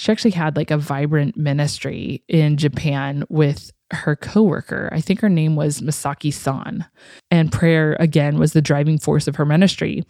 She 0.00 0.10
actually 0.10 0.30
had 0.30 0.56
like 0.56 0.70
a 0.70 0.78
vibrant 0.78 1.36
ministry 1.36 2.24
in 2.26 2.56
Japan 2.56 3.22
with 3.28 3.70
her 3.90 4.16
coworker. 4.16 4.88
I 4.92 5.02
think 5.02 5.20
her 5.20 5.28
name 5.28 5.56
was 5.56 5.82
Masaki 5.82 6.32
San. 6.32 6.86
And 7.30 7.52
prayer, 7.52 7.98
again, 8.00 8.38
was 8.38 8.54
the 8.54 8.62
driving 8.62 8.98
force 8.98 9.28
of 9.28 9.36
her 9.36 9.44
ministry. 9.44 10.02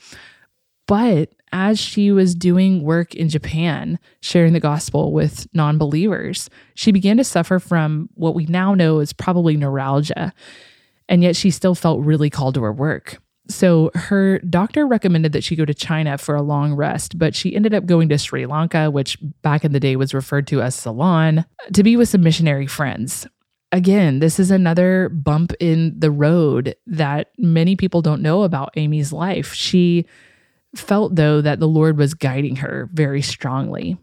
But 0.86 1.30
as 1.50 1.80
she 1.80 2.12
was 2.12 2.36
doing 2.36 2.84
work 2.84 3.16
in 3.16 3.28
Japan, 3.28 3.98
sharing 4.20 4.52
the 4.52 4.60
gospel 4.60 5.12
with 5.12 5.48
non 5.54 5.76
believers, 5.76 6.48
she 6.76 6.92
began 6.92 7.16
to 7.16 7.24
suffer 7.24 7.58
from 7.58 8.10
what 8.14 8.36
we 8.36 8.46
now 8.46 8.74
know 8.74 9.00
is 9.00 9.12
probably 9.12 9.56
neuralgia. 9.56 10.32
And 11.08 11.24
yet 11.24 11.34
she 11.34 11.50
still 11.50 11.74
felt 11.74 12.04
really 12.04 12.30
called 12.30 12.54
to 12.54 12.62
her 12.62 12.72
work. 12.72 13.20
So 13.50 13.90
her 13.94 14.38
doctor 14.40 14.86
recommended 14.86 15.32
that 15.32 15.44
she 15.44 15.56
go 15.56 15.64
to 15.64 15.74
China 15.74 16.16
for 16.16 16.34
a 16.34 16.42
long 16.42 16.74
rest, 16.74 17.18
but 17.18 17.34
she 17.34 17.54
ended 17.54 17.74
up 17.74 17.84
going 17.84 18.08
to 18.08 18.18
Sri 18.18 18.46
Lanka, 18.46 18.90
which 18.90 19.18
back 19.42 19.64
in 19.64 19.72
the 19.72 19.80
day 19.80 19.96
was 19.96 20.14
referred 20.14 20.46
to 20.48 20.62
as 20.62 20.74
Ceylon, 20.74 21.44
to 21.72 21.82
be 21.82 21.96
with 21.96 22.08
some 22.08 22.22
missionary 22.22 22.66
friends 22.66 23.26
again, 23.72 24.18
this 24.18 24.38
is 24.38 24.50
another 24.50 25.08
bump 25.08 25.52
in 25.60 25.98
the 25.98 26.10
road 26.10 26.76
that 26.86 27.30
many 27.38 27.76
people 27.76 28.02
don't 28.02 28.22
know 28.22 28.42
about 28.42 28.72
Amy's 28.76 29.12
life. 29.12 29.52
She 29.52 30.06
felt, 30.74 31.16
though, 31.16 31.40
that 31.40 31.60
the 31.60 31.68
Lord 31.68 31.96
was 31.96 32.14
guiding 32.14 32.56
her 32.56 32.88
very 32.92 33.22
strongly. 33.22 33.96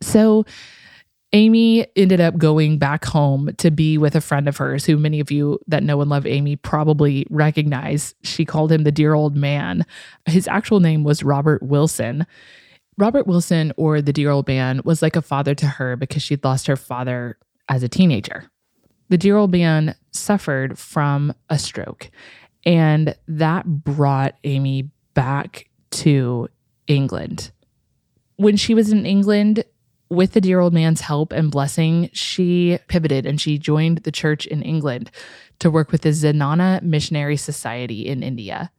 So, 0.00 0.44
Amy 1.34 1.86
ended 1.94 2.20
up 2.20 2.38
going 2.38 2.78
back 2.78 3.04
home 3.04 3.50
to 3.58 3.70
be 3.70 3.98
with 3.98 4.14
a 4.14 4.20
friend 4.20 4.48
of 4.48 4.56
hers 4.56 4.86
who 4.86 4.96
many 4.96 5.20
of 5.20 5.30
you 5.30 5.58
that 5.66 5.82
know 5.82 6.00
and 6.00 6.10
love 6.10 6.26
Amy 6.26 6.56
probably 6.56 7.26
recognize. 7.28 8.14
She 8.22 8.46
called 8.46 8.72
him 8.72 8.84
the 8.84 8.92
dear 8.92 9.12
old 9.12 9.36
man. 9.36 9.84
His 10.24 10.48
actual 10.48 10.80
name 10.80 11.04
was 11.04 11.22
Robert 11.22 11.62
Wilson. 11.62 12.26
Robert 12.96 13.26
Wilson, 13.26 13.72
or 13.76 14.00
the 14.00 14.12
dear 14.12 14.30
old 14.30 14.48
man, 14.48 14.80
was 14.84 15.02
like 15.02 15.16
a 15.16 15.22
father 15.22 15.54
to 15.54 15.66
her 15.66 15.96
because 15.96 16.22
she'd 16.22 16.42
lost 16.42 16.66
her 16.66 16.76
father 16.76 17.36
as 17.68 17.82
a 17.82 17.88
teenager. 17.88 18.50
The 19.10 19.18
dear 19.18 19.36
old 19.36 19.52
man 19.52 19.94
suffered 20.12 20.78
from 20.78 21.34
a 21.50 21.58
stroke, 21.58 22.10
and 22.64 23.14
that 23.28 23.66
brought 23.66 24.34
Amy 24.44 24.90
back 25.14 25.68
to 25.90 26.48
England. 26.86 27.52
When 28.36 28.56
she 28.56 28.74
was 28.74 28.90
in 28.90 29.06
England, 29.06 29.64
with 30.10 30.32
the 30.32 30.40
dear 30.40 30.60
old 30.60 30.72
man's 30.72 31.00
help 31.00 31.32
and 31.32 31.50
blessing, 31.50 32.10
she 32.12 32.78
pivoted 32.88 33.26
and 33.26 33.40
she 33.40 33.58
joined 33.58 33.98
the 33.98 34.12
church 34.12 34.46
in 34.46 34.62
England 34.62 35.10
to 35.58 35.70
work 35.70 35.92
with 35.92 36.02
the 36.02 36.10
Zenana 36.10 36.82
Missionary 36.82 37.36
Society 37.36 38.06
in 38.06 38.22
India. 38.22 38.70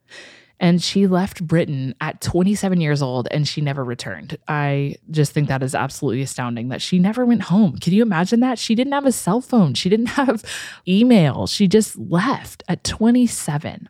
And 0.62 0.84
she 0.84 1.08
left 1.08 1.46
Britain 1.48 1.96
at 2.02 2.20
27 2.20 2.82
years 2.82 3.02
old 3.02 3.30
and 3.32 3.48
she 3.48 3.62
never 3.62 3.84
returned. 3.84 4.38
I 4.48 4.96
just 5.10 5.32
think 5.32 5.48
that 5.48 5.64
is 5.64 5.74
absolutely 5.74 6.22
astounding 6.22 6.68
that 6.70 6.82
she 6.82 7.00
never 7.00 7.26
went 7.26 7.44
home. 7.44 7.78
Can 7.78 7.94
you 7.94 8.02
imagine 8.02 8.42
that? 8.42 8.60
She 8.60 8.76
didn't 8.76 8.94
have 8.94 9.06
a 9.06 9.12
cell 9.14 9.40
phone, 9.40 9.74
she 9.74 9.90
didn't 9.90 10.06
have 10.18 10.44
email. 10.88 11.48
She 11.48 11.68
just 11.68 11.98
left 11.98 12.64
at 12.68 12.84
27. 12.84 13.88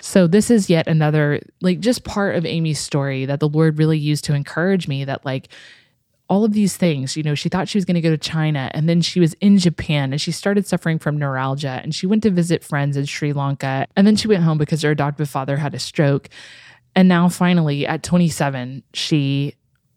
So, 0.00 0.26
this 0.26 0.50
is 0.50 0.70
yet 0.70 0.88
another, 0.88 1.40
like, 1.60 1.80
just 1.80 2.04
part 2.04 2.34
of 2.34 2.46
Amy's 2.46 2.80
story 2.80 3.26
that 3.26 3.38
the 3.38 3.48
Lord 3.48 3.78
really 3.78 3.98
used 3.98 4.24
to 4.24 4.34
encourage 4.34 4.88
me 4.88 5.04
that, 5.04 5.26
like, 5.26 5.48
all 6.30 6.44
of 6.44 6.52
these 6.52 6.76
things. 6.76 7.16
You 7.16 7.24
know, 7.24 7.34
she 7.34 7.48
thought 7.48 7.68
she 7.68 7.76
was 7.76 7.84
going 7.84 7.96
to 7.96 8.00
go 8.00 8.10
to 8.10 8.16
China 8.16 8.70
and 8.72 8.88
then 8.88 9.02
she 9.02 9.18
was 9.18 9.34
in 9.34 9.58
Japan 9.58 10.12
and 10.12 10.20
she 10.20 10.30
started 10.30 10.66
suffering 10.66 10.98
from 10.98 11.18
neuralgia 11.18 11.80
and 11.82 11.92
she 11.92 12.06
went 12.06 12.22
to 12.22 12.30
visit 12.30 12.62
friends 12.62 12.96
in 12.96 13.04
Sri 13.04 13.32
Lanka 13.32 13.86
and 13.96 14.06
then 14.06 14.14
she 14.16 14.28
went 14.28 14.44
home 14.44 14.56
because 14.56 14.80
her 14.82 14.92
adoptive 14.92 15.28
father 15.28 15.56
had 15.56 15.74
a 15.74 15.78
stroke. 15.80 16.30
And 16.94 17.08
now 17.08 17.28
finally 17.28 17.84
at 17.84 18.04
27, 18.04 18.84
she 18.94 19.56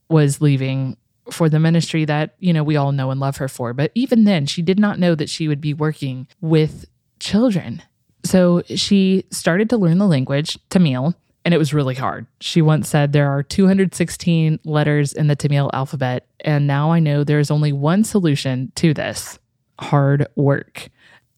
was 0.10 0.42
leaving 0.42 0.98
for 1.32 1.50
the 1.50 1.60
ministry 1.60 2.04
that, 2.06 2.36
you 2.40 2.52
know, 2.52 2.64
we 2.64 2.76
all 2.76 2.92
know 2.92 3.12
and 3.12 3.20
love 3.20 3.38
her 3.38 3.48
for. 3.48 3.74
But 3.74 3.92
even 3.96 4.26
then, 4.26 4.46
she 4.48 4.62
did 4.62 4.80
not 4.80 5.00
know 5.00 5.16
that 5.16 5.30
she 5.30 5.48
would 5.48 5.62
be 5.62 5.74
working 5.74 6.28
with 6.42 6.86
children. 7.20 7.82
So 8.26 8.64
she 8.68 9.26
started 9.30 9.70
to 9.70 9.78
learn 9.78 10.00
the 10.00 10.08
language, 10.08 10.58
Tamil, 10.70 11.14
and 11.46 11.54
it 11.54 11.58
was 11.58 11.74
really 11.74 11.96
hard. 11.96 12.26
She 12.40 12.62
once 12.62 12.88
said 12.88 13.12
there 13.12 13.30
are 13.30 13.44
216 13.44 14.60
letters 14.64 15.14
in 15.14 15.28
the 15.28 15.36
Tamil 15.36 15.70
alphabet, 15.74 16.28
and 16.42 16.68
now 16.68 16.92
I 16.92 17.00
know 17.00 17.24
there's 17.24 17.52
only 17.52 17.74
one 17.74 18.04
solution 18.04 18.72
to 18.76 18.94
this 18.94 19.40
hard 19.80 20.28
work. 20.36 20.90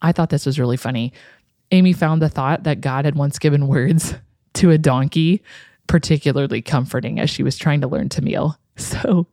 I 0.02 0.12
thought 0.12 0.30
this 0.30 0.46
was 0.46 0.60
really 0.60 0.78
funny. 0.78 1.14
Amy 1.72 1.94
found 1.94 2.22
the 2.22 2.30
thought 2.30 2.64
that 2.64 2.82
God 2.82 3.06
had 3.06 3.16
once 3.16 3.40
given 3.40 3.68
words 3.68 4.16
to 4.56 4.72
a 4.72 4.78
donkey 4.78 5.42
particularly 5.88 6.62
comforting 6.62 7.20
as 7.20 7.30
she 7.30 7.44
was 7.44 7.58
trying 7.58 7.82
to 7.82 7.88
learn 7.88 8.10
Tamil. 8.10 8.58
So 9.06 9.28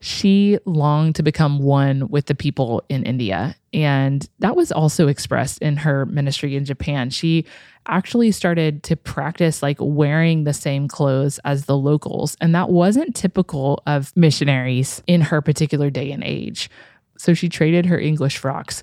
she 0.00 0.58
longed 0.66 1.14
to 1.14 1.22
become 1.22 1.58
one 1.58 2.08
with 2.08 2.26
the 2.26 2.34
people 2.34 2.82
in 2.88 3.04
India. 3.04 3.56
And 3.72 4.28
that 4.40 4.54
was 4.54 4.70
also 4.70 5.08
expressed 5.08 5.62
in 5.62 5.78
her 5.78 6.04
ministry 6.06 6.56
in 6.56 6.64
Japan. 6.64 7.08
She 7.08 7.46
actually 7.86 8.32
started 8.32 8.82
to 8.84 8.96
practice 8.96 9.62
like 9.62 9.78
wearing 9.80 10.44
the 10.44 10.52
same 10.52 10.88
clothes 10.88 11.40
as 11.44 11.64
the 11.64 11.76
locals. 11.76 12.36
And 12.40 12.54
that 12.54 12.68
wasn't 12.68 13.16
typical 13.16 13.82
of 13.86 14.14
missionaries 14.16 15.02
in 15.06 15.22
her 15.22 15.40
particular 15.40 15.88
day 15.88 16.12
and 16.12 16.22
age. 16.22 16.68
So 17.16 17.34
she 17.34 17.48
traded 17.48 17.86
her 17.86 17.98
English 17.98 18.38
frocks 18.38 18.82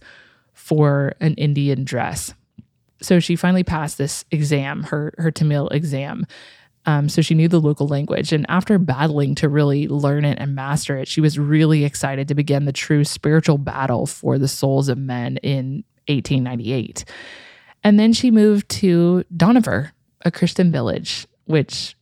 for 0.54 1.14
an 1.20 1.36
Indian 1.36 1.84
dress. 1.84 2.34
So 3.02 3.20
she 3.20 3.36
finally 3.36 3.64
passed 3.64 3.98
this 3.98 4.26
exam, 4.32 4.84
her 4.84 5.14
her 5.18 5.32
Tamil 5.32 5.70
exam. 5.70 6.26
Um, 6.90 7.08
so 7.08 7.22
she 7.22 7.36
knew 7.36 7.48
the 7.48 7.62
local 7.62 7.88
language. 7.88 8.34
And 8.34 8.48
after 8.50 8.80
battling 8.80 9.36
to 9.36 9.48
really 9.48 9.88
learn 9.88 10.26
it 10.26 10.40
and 10.40 10.56
master 10.56 10.98
it, 10.98 11.08
she 11.08 11.22
was 11.22 11.38
really 11.38 11.86
excited 11.86 12.28
to 12.28 12.34
begin 12.34 12.66
the 12.66 12.74
true 12.74 13.04
spiritual 13.04 13.60
battle 13.60 14.08
for 14.08 14.40
the 14.40 14.48
souls 14.48 14.90
of 14.90 14.98
men 14.98 15.38
in 15.38 15.84
1898. 16.08 17.06
And 17.84 18.00
then 18.00 18.12
she 18.12 18.32
moved 18.32 18.70
to 18.70 19.24
Dohnavur, 19.32 19.92
a 20.26 20.32
Christian 20.32 20.72
village, 20.72 21.28
which 21.46 21.96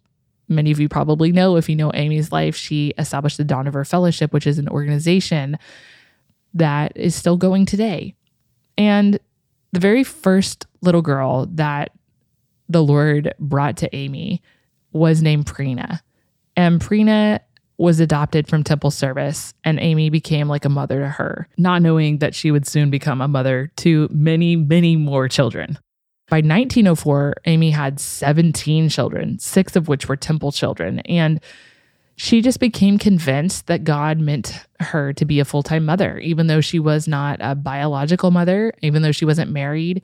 many 0.48 0.72
of 0.72 0.80
you 0.80 0.88
probably 0.88 1.34
know 1.34 1.58
if 1.58 1.68
you 1.68 1.76
know 1.76 1.92
Amy's 1.94 2.32
life. 2.32 2.56
She 2.56 2.94
established 2.98 3.38
the 3.38 3.44
Dohnavur 3.44 3.86
Fellowship, 3.86 4.32
which 4.32 4.48
is 4.48 4.58
an 4.58 4.70
organization 4.70 5.60
that 6.54 6.94
is 6.96 7.14
still 7.14 7.36
going 7.36 7.66
today. 7.66 8.16
And 8.78 9.20
the 9.74 9.82
very 9.82 10.06
first 10.06 10.66
little 10.80 11.02
girl 11.02 11.46
that 11.56 11.92
the 12.70 12.82
Lord 12.82 13.34
brought 13.38 13.76
to 13.78 13.94
Amy 13.94 14.42
was 14.92 15.22
named 15.22 15.46
Preena. 15.46 16.00
And 16.56 16.82
Preena 16.82 17.40
was 17.78 18.00
adopted 18.00 18.48
from 18.48 18.64
temple 18.64 18.90
service, 18.90 19.54
and 19.64 19.80
Amy 19.80 20.10
became 20.10 20.48
like 20.48 20.66
a 20.66 20.70
mother 20.70 21.00
to 21.00 21.08
her, 21.08 21.48
not 21.58 21.82
knowing 21.82 22.18
that 22.18 22.34
she 22.34 22.50
would 22.50 22.66
soon 22.66 22.90
become 22.90 23.22
a 23.22 23.28
mother 23.28 23.72
to 23.78 24.08
many, 24.12 24.56
many 24.56 24.96
more 24.96 25.28
children. 25.28 25.78
By 26.30 26.38
1904, 26.38 27.36
Amy 27.46 27.72
had 27.72 28.00
17 28.00 28.90
children, 28.90 29.40
six 29.40 29.76
of 29.76 29.88
which 29.88 30.10
were 30.10 30.18
temple 30.18 30.52
children. 30.52 31.00
And 31.02 31.40
she 32.18 32.42
just 32.42 32.60
became 32.60 32.98
convinced 32.98 33.68
that 33.68 33.84
God 33.84 34.20
meant 34.20 34.66
her 34.80 35.14
to 35.14 35.24
be 35.24 35.40
a 35.40 35.46
full 35.46 35.64
time 35.64 35.86
mother, 35.86 36.18
even 36.18 36.48
though 36.48 36.60
she 36.60 36.80
was 36.80 37.08
not 37.08 37.38
a 37.40 37.56
biological 37.56 38.32
mother, 38.32 38.74
even 38.82 39.04
though 39.04 39.12
she 39.14 39.24
wasn't 39.24 39.52
married. 39.52 40.02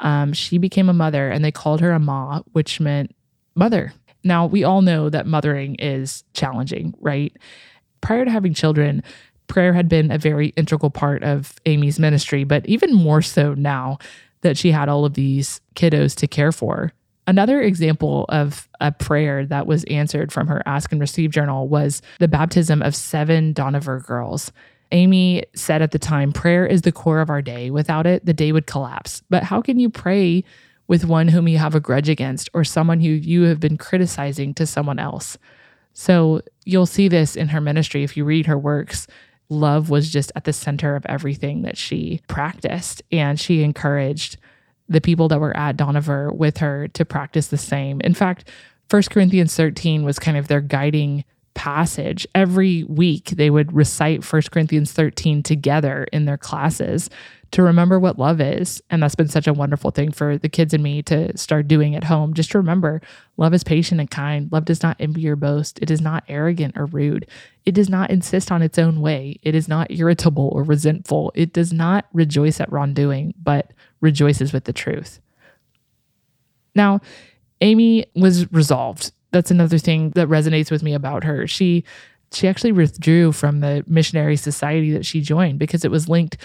Um, 0.00 0.32
she 0.32 0.58
became 0.58 0.88
a 0.88 0.92
mother, 0.92 1.30
and 1.30 1.44
they 1.44 1.52
called 1.52 1.80
her 1.80 1.92
a 1.92 2.00
ma, 2.00 2.42
which 2.52 2.80
meant 2.80 3.14
mother. 3.54 3.94
Now, 4.24 4.46
we 4.46 4.64
all 4.64 4.82
know 4.82 5.10
that 5.10 5.26
mothering 5.26 5.76
is 5.76 6.24
challenging, 6.32 6.94
right? 7.00 7.36
Prior 8.00 8.24
to 8.24 8.30
having 8.30 8.54
children, 8.54 9.02
prayer 9.46 9.72
had 9.72 9.88
been 9.88 10.10
a 10.10 10.18
very 10.18 10.48
integral 10.56 10.90
part 10.90 11.22
of 11.22 11.54
Amy's 11.66 12.00
ministry, 12.00 12.44
but 12.44 12.66
even 12.66 12.94
more 12.94 13.22
so 13.22 13.54
now 13.54 13.98
that 14.40 14.56
she 14.56 14.72
had 14.72 14.88
all 14.88 15.04
of 15.04 15.14
these 15.14 15.60
kiddos 15.74 16.14
to 16.16 16.26
care 16.26 16.52
for. 16.52 16.92
Another 17.26 17.62
example 17.62 18.26
of 18.28 18.68
a 18.80 18.92
prayer 18.92 19.46
that 19.46 19.66
was 19.66 19.84
answered 19.84 20.30
from 20.30 20.46
her 20.46 20.62
Ask 20.66 20.92
and 20.92 21.00
Receive 21.00 21.30
journal 21.30 21.68
was 21.68 22.02
the 22.18 22.28
baptism 22.28 22.82
of 22.82 22.94
seven 22.94 23.54
Dohnavur 23.54 24.04
girls. 24.04 24.52
Amy 24.92 25.42
said 25.54 25.80
at 25.80 25.92
the 25.92 25.98
time, 25.98 26.32
Prayer 26.32 26.66
is 26.66 26.82
the 26.82 26.92
core 26.92 27.20
of 27.20 27.30
our 27.30 27.40
day. 27.40 27.70
Without 27.70 28.06
it, 28.06 28.26
the 28.26 28.34
day 28.34 28.52
would 28.52 28.66
collapse. 28.66 29.22
But 29.30 29.42
how 29.42 29.62
can 29.62 29.78
you 29.78 29.88
pray 29.88 30.44
with 30.86 31.04
one 31.04 31.28
whom 31.28 31.48
you 31.48 31.58
have 31.58 31.74
a 31.74 31.80
grudge 31.80 32.08
against 32.08 32.50
or 32.52 32.64
someone 32.64 33.00
who 33.00 33.08
you 33.08 33.42
have 33.42 33.60
been 33.60 33.76
criticizing 33.76 34.54
to 34.54 34.66
someone 34.66 34.98
else. 34.98 35.38
So 35.92 36.42
you'll 36.64 36.86
see 36.86 37.08
this 37.08 37.36
in 37.36 37.48
her 37.48 37.60
ministry 37.60 38.02
if 38.02 38.16
you 38.16 38.24
read 38.24 38.46
her 38.46 38.58
works. 38.58 39.06
Love 39.48 39.90
was 39.90 40.10
just 40.10 40.32
at 40.34 40.44
the 40.44 40.52
center 40.52 40.96
of 40.96 41.06
everything 41.06 41.62
that 41.62 41.76
she 41.76 42.20
practiced, 42.28 43.02
and 43.12 43.38
she 43.38 43.62
encouraged 43.62 44.36
the 44.88 45.00
people 45.00 45.28
that 45.28 45.40
were 45.40 45.56
at 45.56 45.76
Dohnavur 45.76 46.34
with 46.34 46.58
her 46.58 46.88
to 46.88 47.04
practice 47.04 47.46
the 47.46 47.56
same. 47.58 48.00
In 48.00 48.14
fact, 48.14 48.50
1 48.90 49.02
Corinthians 49.10 49.54
13 49.54 50.04
was 50.04 50.18
kind 50.18 50.36
of 50.36 50.48
their 50.48 50.60
guiding 50.60 51.24
passage. 51.54 52.26
Every 52.34 52.84
week 52.84 53.30
they 53.30 53.50
would 53.50 53.72
recite 53.72 54.30
1 54.30 54.42
Corinthians 54.50 54.92
13 54.92 55.42
together 55.42 56.06
in 56.12 56.24
their 56.24 56.36
classes 56.36 57.08
to 57.52 57.62
remember 57.62 58.00
what 58.00 58.18
love 58.18 58.40
is. 58.40 58.82
And 58.90 59.00
that's 59.00 59.14
been 59.14 59.28
such 59.28 59.46
a 59.46 59.52
wonderful 59.52 59.92
thing 59.92 60.10
for 60.10 60.36
the 60.36 60.48
kids 60.48 60.74
and 60.74 60.82
me 60.82 61.02
to 61.04 61.38
start 61.38 61.68
doing 61.68 61.94
at 61.94 62.04
home. 62.04 62.34
Just 62.34 62.50
to 62.50 62.58
remember 62.58 63.00
love 63.36 63.54
is 63.54 63.62
patient 63.62 64.00
and 64.00 64.10
kind. 64.10 64.50
Love 64.50 64.64
does 64.64 64.82
not 64.82 64.96
envy 64.98 65.28
or 65.28 65.36
boast. 65.36 65.78
It 65.80 65.90
is 65.90 66.00
not 66.00 66.24
arrogant 66.28 66.76
or 66.76 66.86
rude. 66.86 67.28
It 67.64 67.72
does 67.72 67.88
not 67.88 68.10
insist 68.10 68.50
on 68.50 68.60
its 68.60 68.76
own 68.76 69.00
way. 69.00 69.38
It 69.42 69.54
is 69.54 69.68
not 69.68 69.90
irritable 69.90 70.48
or 70.52 70.64
resentful. 70.64 71.30
It 71.36 71.52
does 71.52 71.72
not 71.72 72.06
rejoice 72.12 72.60
at 72.60 72.72
wrongdoing, 72.72 73.34
but 73.40 73.72
rejoices 74.00 74.52
with 74.52 74.64
the 74.64 74.72
truth. 74.72 75.20
Now, 76.74 77.00
Amy 77.60 78.06
was 78.16 78.50
resolved. 78.52 79.12
That's 79.34 79.50
another 79.50 79.78
thing 79.78 80.10
that 80.10 80.28
resonates 80.28 80.70
with 80.70 80.82
me 80.82 80.94
about 80.94 81.24
her. 81.24 81.46
She 81.46 81.84
she 82.32 82.48
actually 82.48 82.72
withdrew 82.72 83.32
from 83.32 83.60
the 83.60 83.84
missionary 83.86 84.36
society 84.36 84.92
that 84.92 85.04
she 85.04 85.20
joined 85.20 85.58
because 85.58 85.84
it 85.84 85.90
was 85.90 86.08
linked 86.08 86.36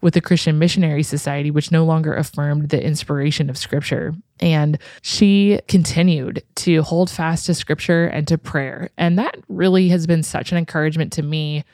with 0.00 0.14
the 0.14 0.20
Christian 0.20 0.58
Missionary 0.58 1.02
Society, 1.02 1.50
which 1.50 1.72
no 1.72 1.84
longer 1.84 2.14
affirmed 2.14 2.68
the 2.68 2.82
inspiration 2.82 3.48
of 3.48 3.56
Scripture. 3.56 4.14
And 4.40 4.78
she 5.02 5.58
continued 5.68 6.42
to 6.56 6.82
hold 6.82 7.10
fast 7.10 7.46
to 7.46 7.54
Scripture 7.54 8.06
and 8.06 8.28
to 8.28 8.38
prayer. 8.38 8.90
And 8.98 9.18
that 9.18 9.36
really 9.48 9.88
has 9.88 10.06
been 10.06 10.22
such 10.22 10.52
an 10.52 10.58
encouragement 10.58 11.12
to 11.14 11.22
me 11.22 11.64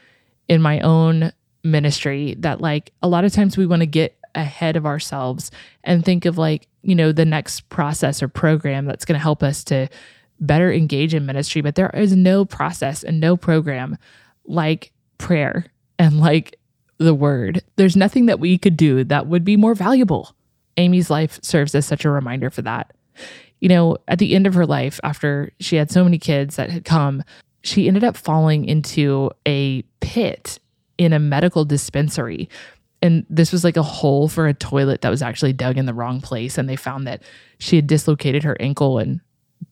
in 0.48 0.62
my 0.62 0.80
own 0.80 1.32
ministry 1.64 2.36
that, 2.38 2.60
like, 2.60 2.92
a 3.02 3.08
lot 3.08 3.24
of 3.24 3.32
times 3.32 3.56
we 3.56 3.66
want 3.66 3.80
to 3.80 3.86
get 3.86 4.16
ahead 4.34 4.76
of 4.76 4.86
ourselves 4.86 5.50
and 5.84 6.04
think 6.04 6.24
of, 6.24 6.38
like, 6.38 6.68
you 6.82 6.94
know, 6.94 7.12
the 7.12 7.24
next 7.24 7.68
process 7.70 8.22
or 8.22 8.28
program 8.28 8.86
that's 8.86 9.04
going 9.04 9.18
to 9.18 9.22
help 9.22 9.42
us 9.42 9.64
to 9.64 9.88
better 10.42 10.70
engage 10.70 11.14
in 11.14 11.24
ministry. 11.24 11.62
But 11.62 11.76
there 11.76 11.90
is 11.90 12.14
no 12.14 12.44
process 12.44 13.02
and 13.02 13.20
no 13.20 13.36
program 13.36 13.96
like 14.44 14.92
prayer 15.18 15.66
and 15.98 16.20
like 16.20 16.58
the 16.98 17.14
word. 17.14 17.62
There's 17.76 17.96
nothing 17.96 18.26
that 18.26 18.40
we 18.40 18.58
could 18.58 18.76
do 18.76 19.04
that 19.04 19.26
would 19.26 19.44
be 19.44 19.56
more 19.56 19.74
valuable. 19.74 20.34
Amy's 20.76 21.10
life 21.10 21.38
serves 21.42 21.74
as 21.74 21.86
such 21.86 22.04
a 22.04 22.10
reminder 22.10 22.50
for 22.50 22.62
that. 22.62 22.92
You 23.60 23.68
know, 23.68 23.96
at 24.08 24.18
the 24.18 24.34
end 24.34 24.46
of 24.46 24.54
her 24.54 24.66
life, 24.66 24.98
after 25.04 25.52
she 25.60 25.76
had 25.76 25.90
so 25.90 26.02
many 26.02 26.18
kids 26.18 26.56
that 26.56 26.70
had 26.70 26.84
come, 26.84 27.22
she 27.62 27.86
ended 27.86 28.02
up 28.02 28.16
falling 28.16 28.64
into 28.64 29.30
a 29.46 29.82
pit 30.00 30.58
in 30.98 31.12
a 31.12 31.18
medical 31.18 31.64
dispensary. 31.64 32.48
And 33.00 33.24
this 33.28 33.52
was 33.52 33.64
like 33.64 33.76
a 33.76 33.82
hole 33.82 34.28
for 34.28 34.46
a 34.46 34.54
toilet 34.54 35.02
that 35.02 35.10
was 35.10 35.22
actually 35.22 35.52
dug 35.52 35.76
in 35.76 35.86
the 35.86 35.94
wrong 35.94 36.20
place. 36.20 36.58
And 36.58 36.68
they 36.68 36.76
found 36.76 37.06
that 37.06 37.22
she 37.58 37.76
had 37.76 37.86
dislocated 37.86 38.42
her 38.42 38.56
ankle 38.60 38.98
and 38.98 39.20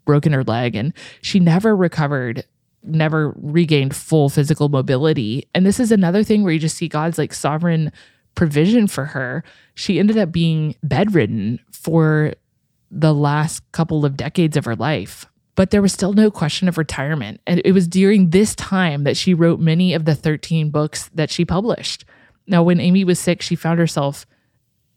broken 0.04 0.32
her 0.32 0.44
leg. 0.44 0.74
And 0.74 0.92
she 1.22 1.40
never 1.40 1.76
recovered 1.76 2.44
never 2.82 3.34
regained 3.36 3.94
full 3.94 4.28
physical 4.28 4.68
mobility. 4.68 5.46
And 5.54 5.66
this 5.66 5.80
is 5.80 5.92
another 5.92 6.24
thing 6.24 6.42
where 6.42 6.52
you 6.52 6.58
just 6.58 6.76
see 6.76 6.88
God's 6.88 7.18
like 7.18 7.34
sovereign 7.34 7.92
provision 8.34 8.86
for 8.86 9.06
her. 9.06 9.44
She 9.74 9.98
ended 9.98 10.16
up 10.16 10.32
being 10.32 10.76
bedridden 10.82 11.60
for 11.72 12.32
the 12.90 13.14
last 13.14 13.70
couple 13.72 14.04
of 14.04 14.16
decades 14.16 14.56
of 14.56 14.64
her 14.64 14.76
life. 14.76 15.26
But 15.56 15.70
there 15.70 15.82
was 15.82 15.92
still 15.92 16.12
no 16.12 16.30
question 16.30 16.68
of 16.68 16.78
retirement. 16.78 17.40
And 17.46 17.60
it 17.64 17.72
was 17.72 17.86
during 17.86 18.30
this 18.30 18.54
time 18.54 19.04
that 19.04 19.16
she 19.16 19.34
wrote 19.34 19.60
many 19.60 19.92
of 19.92 20.04
the 20.04 20.14
13 20.14 20.70
books 20.70 21.10
that 21.14 21.30
she 21.30 21.44
published. 21.44 22.04
Now, 22.46 22.62
when 22.62 22.80
Amy 22.80 23.04
was 23.04 23.18
sick, 23.18 23.42
she 23.42 23.56
found 23.56 23.78
herself 23.78 24.26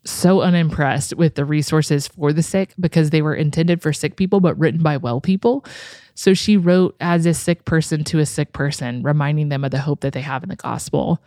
so 0.04 0.42
unimpressed 0.42 1.14
with 1.16 1.34
the 1.34 1.44
resources 1.44 2.08
for 2.08 2.32
the 2.32 2.42
sick 2.42 2.74
because 2.78 3.10
they 3.10 3.22
were 3.22 3.34
intended 3.34 3.82
for 3.82 3.92
sick 3.92 4.16
people, 4.16 4.40
but 4.40 4.58
written 4.58 4.82
by 4.82 4.96
well 4.96 5.20
people. 5.20 5.64
So 6.14 6.34
she 6.34 6.56
wrote 6.56 6.96
as 7.00 7.26
a 7.26 7.34
sick 7.34 7.64
person 7.64 8.04
to 8.04 8.18
a 8.20 8.26
sick 8.26 8.52
person, 8.52 9.02
reminding 9.02 9.48
them 9.48 9.64
of 9.64 9.70
the 9.70 9.80
hope 9.80 10.00
that 10.00 10.12
they 10.12 10.20
have 10.20 10.42
in 10.42 10.48
the 10.48 10.56
gospel. 10.56 11.22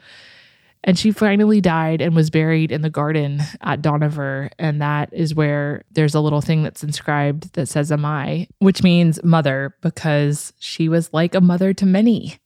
And 0.83 0.97
she 0.97 1.11
finally 1.11 1.59
died 1.59 2.01
and 2.01 2.15
was 2.15 2.29
buried 2.29 2.71
in 2.71 2.81
the 2.81 2.89
garden 2.89 3.41
at 3.61 3.81
Dohnavur. 3.81 4.51
And 4.57 4.81
that 4.81 5.11
is 5.11 5.35
where 5.35 5.83
there's 5.91 6.15
a 6.15 6.21
little 6.21 6.39
thing 6.39 6.63
that's 6.63 6.83
inscribed 6.83 7.53
that 7.53 7.67
says 7.67 7.91
Amai, 7.91 8.47
which 8.59 8.83
means 8.83 9.21
mother, 9.23 9.75
because 9.81 10.53
she 10.59 10.87
was 10.87 11.11
like 11.11 11.35
a 11.35 11.41
mother 11.41 11.73
to 11.73 11.85
many 11.85 12.37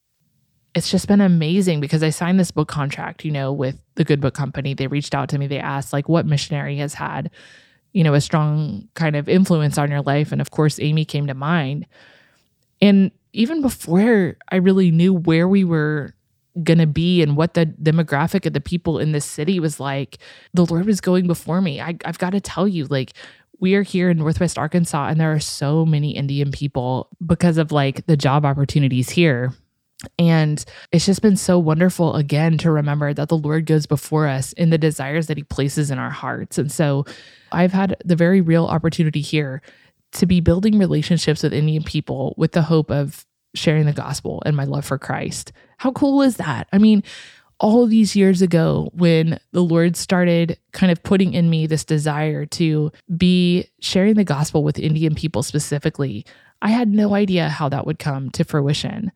it's 0.74 0.90
just 0.90 1.08
been 1.08 1.22
amazing 1.22 1.82
because 1.82 2.02
I 2.02 2.10
signed 2.10 2.40
this 2.40 2.52
book 2.52 2.70
contract, 2.70 3.26
you 3.26 3.32
know, 3.32 3.52
with 3.52 3.78
the 3.96 4.06
Good 4.06 4.22
Book 4.22 4.34
Company. 4.34 4.74
They 4.74 4.88
reached 4.88 5.14
out 5.14 5.30
to 5.30 5.38
me. 5.38 5.48
They 5.48 5.60
asked, 5.60 5.92
like, 5.92 6.08
what 6.08 6.26
missionary 6.26 6.78
has 6.78 6.94
had, 6.94 7.30
you 7.92 8.04
know, 8.04 8.14
a 8.14 8.22
strong 8.22 8.88
kind 8.94 9.16
of 9.16 9.28
influence 9.28 9.78
on 9.78 9.92
your 9.92 10.02
life? 10.02 10.32
And 10.32 10.40
of 10.40 10.52
course, 10.52 10.80
Amy 10.80 11.04
came 11.04 11.28
to 11.28 11.34
mind. 11.34 11.88
And 12.82 13.12
even 13.34 13.62
before 13.62 14.38
I 14.50 14.56
really 14.58 14.92
knew 14.92 15.14
where 15.14 15.48
we 15.48 15.64
were 15.64 16.14
going 16.64 16.80
to 16.80 16.88
be 16.88 17.22
and 17.22 17.38
what 17.38 17.54
the 17.54 17.66
demographic 17.66 18.46
of 18.46 18.54
the 18.54 18.62
people 18.62 19.00
in 19.00 19.12
this 19.12 19.26
city 19.26 19.60
was 19.60 19.80
like, 19.80 20.20
the 20.54 20.66
Lord 20.66 20.86
was 20.86 21.02
going 21.02 21.28
before 21.28 21.62
me. 21.62 21.82
I, 21.82 21.98
I've 22.06 22.18
got 22.18 22.32
to 22.32 22.42
tell 22.42 22.68
you, 22.68 22.86
like, 22.86 23.14
we 23.60 23.76
are 23.76 23.84
here 23.84 24.10
in 24.10 24.18
Northwest 24.18 24.58
Arkansas, 24.58 25.10
and 25.10 25.20
there 25.20 25.32
are 25.32 25.40
so 25.40 25.86
many 25.86 26.16
Indian 26.16 26.52
people 26.52 27.10
because 27.26 27.58
of 27.58 27.72
like 27.72 28.06
the 28.08 28.18
job 28.18 28.44
opportunities 28.44 29.12
here 29.12 29.54
and 30.18 30.64
it's 30.92 31.06
just 31.06 31.22
been 31.22 31.38
so 31.38 31.60
wonderful 31.60 32.16
again 32.16 32.58
to 32.60 32.72
remember 32.72 33.14
that 33.14 33.30
the 33.30 33.38
Lord 33.38 33.66
goes 33.66 33.86
before 33.86 34.28
us 34.28 34.54
in 34.54 34.70
the 34.70 34.78
desires 34.78 35.28
that 35.28 35.38
He 35.38 35.44
places 35.44 35.92
in 35.92 36.00
our 36.00 36.10
hearts. 36.10 36.58
And 36.58 36.72
so 36.72 37.06
I've 37.52 37.74
had 37.74 37.98
the 38.04 38.16
very 38.16 38.42
real 38.42 38.66
opportunity 38.66 39.22
here 39.22 39.62
to 40.14 40.26
be 40.26 40.42
building 40.42 40.78
relationships 40.78 41.44
with 41.44 41.54
Indian 41.54 41.84
people 41.84 42.34
with 42.38 42.52
the 42.52 42.62
hope 42.62 42.92
of 42.92 43.26
sharing 43.54 43.86
the 43.86 43.94
gospel 43.94 44.42
and 44.46 44.56
my 44.56 44.64
love 44.64 44.86
for 44.86 44.98
Christ. 44.98 45.52
How 45.78 45.92
cool 45.92 46.22
is 46.22 46.38
that? 46.38 46.68
I 46.72 46.78
mean, 46.78 47.04
all 47.60 47.86
these 47.86 48.16
years 48.16 48.42
ago, 48.42 48.90
when 48.94 49.40
the 49.52 49.62
Lord 49.62 49.96
started 49.96 50.58
kind 50.72 50.92
of 50.92 51.04
putting 51.04 51.34
in 51.34 51.50
me 51.50 51.68
this 51.68 51.86
desire 51.86 52.46
to 52.48 52.92
be 53.16 53.70
sharing 53.80 54.16
the 54.16 54.24
gospel 54.24 54.64
with 54.64 54.80
Indian 54.80 55.14
people 55.14 55.44
specifically, 55.44 56.26
I 56.62 56.70
had 56.70 56.90
no 56.90 57.14
idea 57.14 57.50
how 57.50 57.70
that 57.70 57.86
would 57.86 58.00
come 58.00 58.32
to 58.32 58.44
fruition. 58.44 59.12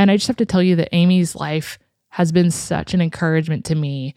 And 0.00 0.10
I 0.10 0.16
just 0.16 0.28
have 0.28 0.36
to 0.38 0.46
tell 0.46 0.62
you 0.62 0.76
that 0.76 0.88
Amy's 0.92 1.36
life 1.36 1.78
has 2.08 2.32
been 2.32 2.50
such 2.50 2.94
an 2.94 3.02
encouragement 3.02 3.66
to 3.66 3.74
me 3.74 4.14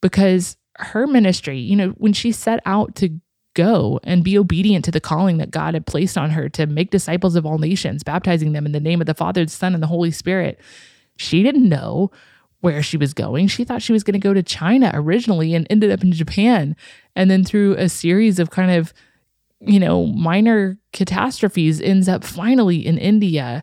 because 0.00 0.56
her 0.78 1.06
ministry, 1.06 1.58
you 1.58 1.76
know, 1.76 1.90
when 1.98 2.14
she 2.14 2.32
set 2.32 2.60
out 2.64 2.94
to 2.94 3.20
go 3.52 4.00
and 4.02 4.24
be 4.24 4.38
obedient 4.38 4.86
to 4.86 4.90
the 4.90 4.98
calling 4.98 5.36
that 5.36 5.50
God 5.50 5.74
had 5.74 5.84
placed 5.84 6.16
on 6.16 6.30
her 6.30 6.48
to 6.48 6.64
make 6.64 6.90
disciples 6.90 7.36
of 7.36 7.44
all 7.44 7.58
nations, 7.58 8.02
baptizing 8.02 8.52
them 8.52 8.64
in 8.64 8.72
the 8.72 8.80
name 8.80 9.02
of 9.02 9.06
the 9.06 9.12
Father, 9.12 9.44
the 9.44 9.50
Son, 9.50 9.74
and 9.74 9.82
the 9.82 9.88
Holy 9.88 10.10
Spirit, 10.10 10.58
she 11.18 11.42
didn't 11.42 11.68
know 11.68 12.10
where 12.60 12.82
she 12.82 12.96
was 12.96 13.12
going. 13.12 13.46
She 13.46 13.62
thought 13.62 13.82
she 13.82 13.92
was 13.92 14.04
going 14.04 14.18
to 14.18 14.18
go 14.18 14.32
to 14.32 14.42
China 14.42 14.90
originally 14.94 15.54
and 15.54 15.66
ended 15.68 15.92
up 15.92 16.02
in 16.02 16.12
Japan. 16.12 16.74
And 17.14 17.30
then 17.30 17.44
through 17.44 17.74
a 17.74 17.90
series 17.90 18.38
of 18.38 18.48
kind 18.48 18.70
of, 18.70 18.94
you 19.60 19.80
know, 19.80 20.06
minor 20.06 20.78
catastrophes, 20.94 21.82
ends 21.82 22.08
up 22.08 22.24
finally 22.24 22.86
in 22.86 22.96
India 22.96 23.62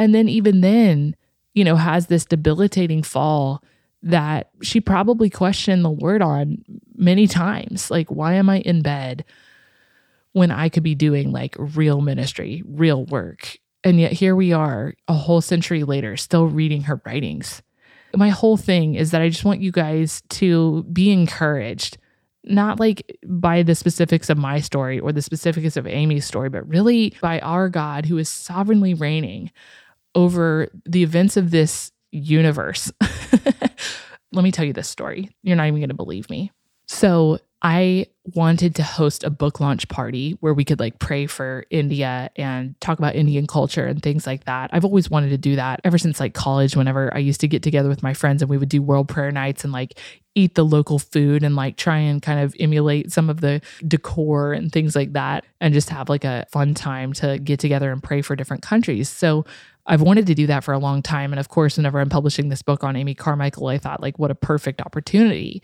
and 0.00 0.14
then, 0.14 0.30
even 0.30 0.62
then, 0.62 1.14
you 1.52 1.62
know, 1.62 1.76
has 1.76 2.06
this 2.06 2.24
debilitating 2.24 3.02
fall 3.02 3.62
that 4.02 4.48
she 4.62 4.80
probably 4.80 5.28
questioned 5.28 5.84
the 5.84 5.90
Lord 5.90 6.22
on 6.22 6.64
many 6.94 7.26
times. 7.26 7.90
Like, 7.90 8.08
why 8.08 8.32
am 8.32 8.48
I 8.48 8.60
in 8.60 8.80
bed 8.80 9.26
when 10.32 10.50
I 10.50 10.70
could 10.70 10.82
be 10.82 10.94
doing 10.94 11.32
like 11.32 11.54
real 11.58 12.00
ministry, 12.00 12.62
real 12.66 13.04
work? 13.04 13.58
And 13.84 14.00
yet, 14.00 14.12
here 14.12 14.34
we 14.34 14.54
are 14.54 14.94
a 15.06 15.12
whole 15.12 15.42
century 15.42 15.84
later, 15.84 16.16
still 16.16 16.46
reading 16.46 16.84
her 16.84 17.02
writings. 17.04 17.60
My 18.16 18.30
whole 18.30 18.56
thing 18.56 18.94
is 18.94 19.10
that 19.10 19.20
I 19.20 19.28
just 19.28 19.44
want 19.44 19.60
you 19.60 19.70
guys 19.70 20.22
to 20.30 20.82
be 20.84 21.10
encouraged, 21.10 21.98
not 22.42 22.80
like 22.80 23.18
by 23.26 23.62
the 23.62 23.74
specifics 23.74 24.30
of 24.30 24.38
my 24.38 24.60
story 24.60 24.98
or 24.98 25.12
the 25.12 25.20
specifics 25.20 25.76
of 25.76 25.86
Amy's 25.86 26.24
story, 26.24 26.48
but 26.48 26.66
really 26.66 27.14
by 27.20 27.38
our 27.40 27.68
God 27.68 28.06
who 28.06 28.16
is 28.16 28.30
sovereignly 28.30 28.94
reigning 28.94 29.50
over 30.14 30.68
the 30.84 31.02
events 31.02 31.36
of 31.36 31.50
this 31.50 31.92
universe. 32.12 32.92
Let 34.32 34.44
me 34.44 34.52
tell 34.52 34.64
you 34.64 34.72
this 34.72 34.88
story. 34.88 35.30
You're 35.42 35.56
not 35.56 35.66
even 35.66 35.80
going 35.80 35.88
to 35.88 35.94
believe 35.94 36.30
me. 36.30 36.52
So, 36.86 37.38
I 37.62 38.06
wanted 38.34 38.74
to 38.76 38.82
host 38.82 39.24
a 39.24 39.30
book 39.30 39.60
launch 39.60 39.88
party 39.88 40.32
where 40.40 40.54
we 40.54 40.64
could 40.64 40.80
like 40.80 40.98
pray 40.98 41.26
for 41.26 41.64
India 41.70 42.30
and 42.36 42.78
talk 42.80 42.98
about 42.98 43.14
Indian 43.14 43.46
culture 43.46 43.86
and 43.86 44.02
things 44.02 44.26
like 44.26 44.44
that. 44.44 44.70
I've 44.72 44.84
always 44.84 45.10
wanted 45.10 45.30
to 45.30 45.38
do 45.38 45.56
that 45.56 45.80
ever 45.84 45.98
since 45.98 46.20
like 46.20 46.34
college, 46.34 46.76
whenever 46.76 47.12
I 47.14 47.18
used 47.18 47.40
to 47.40 47.48
get 47.48 47.62
together 47.62 47.88
with 47.88 48.02
my 48.02 48.14
friends 48.14 48.42
and 48.42 48.50
we 48.50 48.58
would 48.58 48.68
do 48.68 48.82
world 48.82 49.08
prayer 49.08 49.30
nights 49.30 49.64
and 49.64 49.72
like 49.72 49.98
eat 50.34 50.54
the 50.54 50.64
local 50.64 50.98
food 50.98 51.42
and 51.42 51.56
like 51.56 51.76
try 51.76 51.98
and 51.98 52.22
kind 52.22 52.40
of 52.40 52.54
emulate 52.60 53.10
some 53.12 53.28
of 53.28 53.40
the 53.40 53.60
decor 53.86 54.52
and 54.52 54.70
things 54.70 54.94
like 54.94 55.12
that 55.12 55.44
and 55.60 55.74
just 55.74 55.90
have 55.90 56.08
like 56.08 56.24
a 56.24 56.46
fun 56.50 56.72
time 56.72 57.12
to 57.12 57.38
get 57.38 57.58
together 57.58 57.90
and 57.90 58.02
pray 58.02 58.22
for 58.22 58.36
different 58.36 58.62
countries. 58.62 59.08
So 59.08 59.44
I've 59.86 60.02
wanted 60.02 60.26
to 60.26 60.34
do 60.34 60.46
that 60.46 60.62
for 60.62 60.72
a 60.72 60.78
long 60.78 61.02
time. 61.02 61.32
And 61.32 61.40
of 61.40 61.48
course, 61.48 61.76
whenever 61.76 62.00
I'm 62.00 62.08
publishing 62.08 62.48
this 62.48 62.62
book 62.62 62.84
on 62.84 62.96
Amy 62.96 63.14
Carmichael, 63.14 63.66
I 63.66 63.78
thought, 63.78 64.00
like, 64.00 64.18
what 64.18 64.30
a 64.30 64.36
perfect 64.36 64.80
opportunity. 64.80 65.62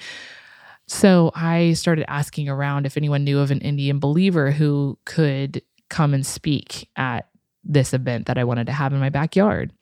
So 0.87 1.33
I 1.35 1.72
started 1.72 2.11
asking 2.11 2.49
around 2.49 2.87
if 2.87 2.96
anyone 2.96 3.25
knew 3.25 3.40
of 3.40 3.51
an 3.51 3.61
Indian 3.61 3.99
believer 3.99 4.53
who 4.53 4.99
could 5.05 5.62
come 5.88 6.14
and 6.14 6.25
speak 6.25 6.88
at 6.96 7.29
this 7.64 7.92
event 7.92 8.27
that 8.27 8.38
I 8.38 8.44
wanted 8.44 8.66
to 8.66 8.72
have 8.72 8.92
in 8.92 9.01
my 9.01 9.11
backyard. 9.11 9.72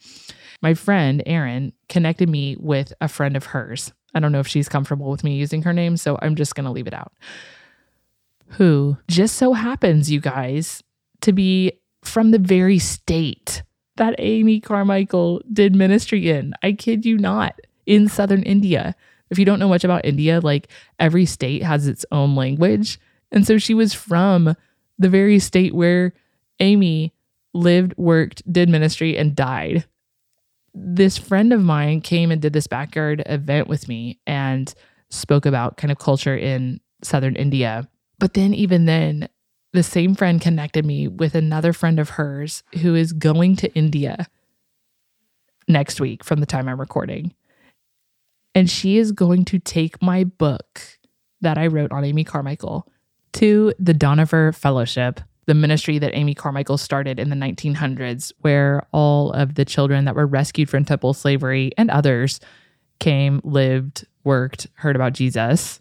My 0.62 0.72
friend, 0.72 1.22
Erin, 1.26 1.72
connected 1.88 2.28
me 2.28 2.56
with 2.58 2.92
a 3.00 3.08
friend 3.08 3.36
of 3.36 3.44
hers. 3.44 3.92
I 4.14 4.20
don't 4.20 4.32
know 4.32 4.40
if 4.40 4.48
she's 4.48 4.68
comfortable 4.68 5.10
with 5.10 5.24
me 5.24 5.34
using 5.34 5.62
her 5.62 5.72
name, 5.72 5.96
so 5.96 6.18
I'm 6.22 6.36
just 6.36 6.54
going 6.54 6.64
to 6.64 6.70
leave 6.70 6.86
it 6.86 6.94
out. 6.94 7.12
Who 8.48 8.96
just 9.08 9.36
so 9.36 9.52
happens, 9.52 10.10
you 10.10 10.20
guys, 10.20 10.82
to 11.20 11.32
be 11.32 11.72
from 12.02 12.30
the 12.30 12.38
very 12.38 12.78
state 12.78 13.62
that 13.96 14.14
Amy 14.18 14.60
Carmichael 14.60 15.42
did 15.52 15.74
ministry 15.74 16.30
in. 16.30 16.54
I 16.62 16.72
kid 16.72 17.04
you 17.04 17.18
not, 17.18 17.60
in 17.86 18.08
southern 18.08 18.42
India. 18.42 18.94
If 19.30 19.38
you 19.38 19.44
don't 19.44 19.58
know 19.58 19.68
much 19.68 19.84
about 19.84 20.04
India, 20.04 20.40
like 20.40 20.68
every 20.98 21.26
state 21.26 21.62
has 21.62 21.86
its 21.86 22.04
own 22.12 22.34
language. 22.34 22.98
And 23.32 23.46
so 23.46 23.58
she 23.58 23.74
was 23.74 23.94
from 23.94 24.54
the 24.98 25.08
very 25.08 25.38
state 25.38 25.74
where 25.74 26.12
Amy 26.60 27.12
lived, 27.52 27.94
worked, 27.96 28.50
did 28.52 28.68
ministry, 28.68 29.16
and 29.16 29.34
died. 29.34 29.84
This 30.74 31.18
friend 31.18 31.52
of 31.52 31.62
mine 31.62 32.00
came 32.00 32.30
and 32.30 32.42
did 32.42 32.52
this 32.52 32.66
backyard 32.66 33.22
event 33.26 33.68
with 33.68 33.88
me 33.88 34.18
and 34.26 34.72
spoke 35.10 35.46
about 35.46 35.76
kind 35.76 35.90
of 35.90 35.98
culture 35.98 36.36
in 36.36 36.80
southern 37.02 37.36
India. 37.36 37.88
But 38.18 38.34
then, 38.34 38.54
even 38.54 38.86
then, 38.86 39.28
the 39.72 39.82
same 39.82 40.14
friend 40.14 40.40
connected 40.40 40.84
me 40.84 41.08
with 41.08 41.34
another 41.34 41.72
friend 41.72 41.98
of 41.98 42.10
hers 42.10 42.62
who 42.80 42.94
is 42.94 43.12
going 43.12 43.56
to 43.56 43.74
India 43.74 44.28
next 45.66 46.00
week 46.00 46.22
from 46.22 46.40
the 46.40 46.46
time 46.46 46.68
I'm 46.68 46.78
recording. 46.78 47.34
And 48.54 48.70
she 48.70 48.98
is 48.98 49.12
going 49.12 49.44
to 49.46 49.58
take 49.58 50.00
my 50.00 50.24
book 50.24 50.80
that 51.40 51.58
I 51.58 51.66
wrote 51.66 51.92
on 51.92 52.04
Amy 52.04 52.24
Carmichael 52.24 52.88
to 53.34 53.74
the 53.78 53.92
Dohnavur 53.92 54.54
Fellowship, 54.54 55.20
the 55.46 55.54
ministry 55.54 55.98
that 55.98 56.14
Amy 56.14 56.34
Carmichael 56.34 56.78
started 56.78 57.18
in 57.18 57.30
the 57.30 57.36
1900s, 57.36 58.32
where 58.40 58.86
all 58.92 59.32
of 59.32 59.56
the 59.56 59.64
children 59.64 60.04
that 60.04 60.14
were 60.14 60.26
rescued 60.26 60.70
from 60.70 60.84
temple 60.84 61.12
slavery 61.12 61.72
and 61.76 61.90
others 61.90 62.40
came, 63.00 63.40
lived, 63.44 64.06
worked, 64.22 64.68
heard 64.74 64.96
about 64.96 65.12
Jesus. 65.12 65.80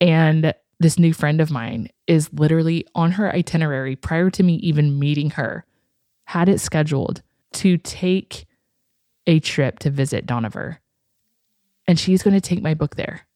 And 0.00 0.54
this 0.78 0.98
new 0.98 1.12
friend 1.12 1.40
of 1.40 1.50
mine 1.50 1.88
is 2.06 2.32
literally 2.32 2.86
on 2.94 3.12
her 3.12 3.34
itinerary 3.34 3.96
prior 3.96 4.30
to 4.30 4.42
me 4.42 4.54
even 4.56 4.98
meeting 4.98 5.30
her, 5.30 5.64
had 6.24 6.48
it 6.48 6.60
scheduled 6.60 7.22
to 7.52 7.78
take 7.78 8.46
a 9.26 9.40
trip 9.40 9.78
to 9.80 9.90
visit 9.90 10.26
Dohnavur. 10.26 10.78
And 11.90 11.98
she's 11.98 12.22
going 12.22 12.34
to 12.34 12.40
take 12.40 12.62
my 12.62 12.74
book 12.74 12.94
there. 12.94 13.26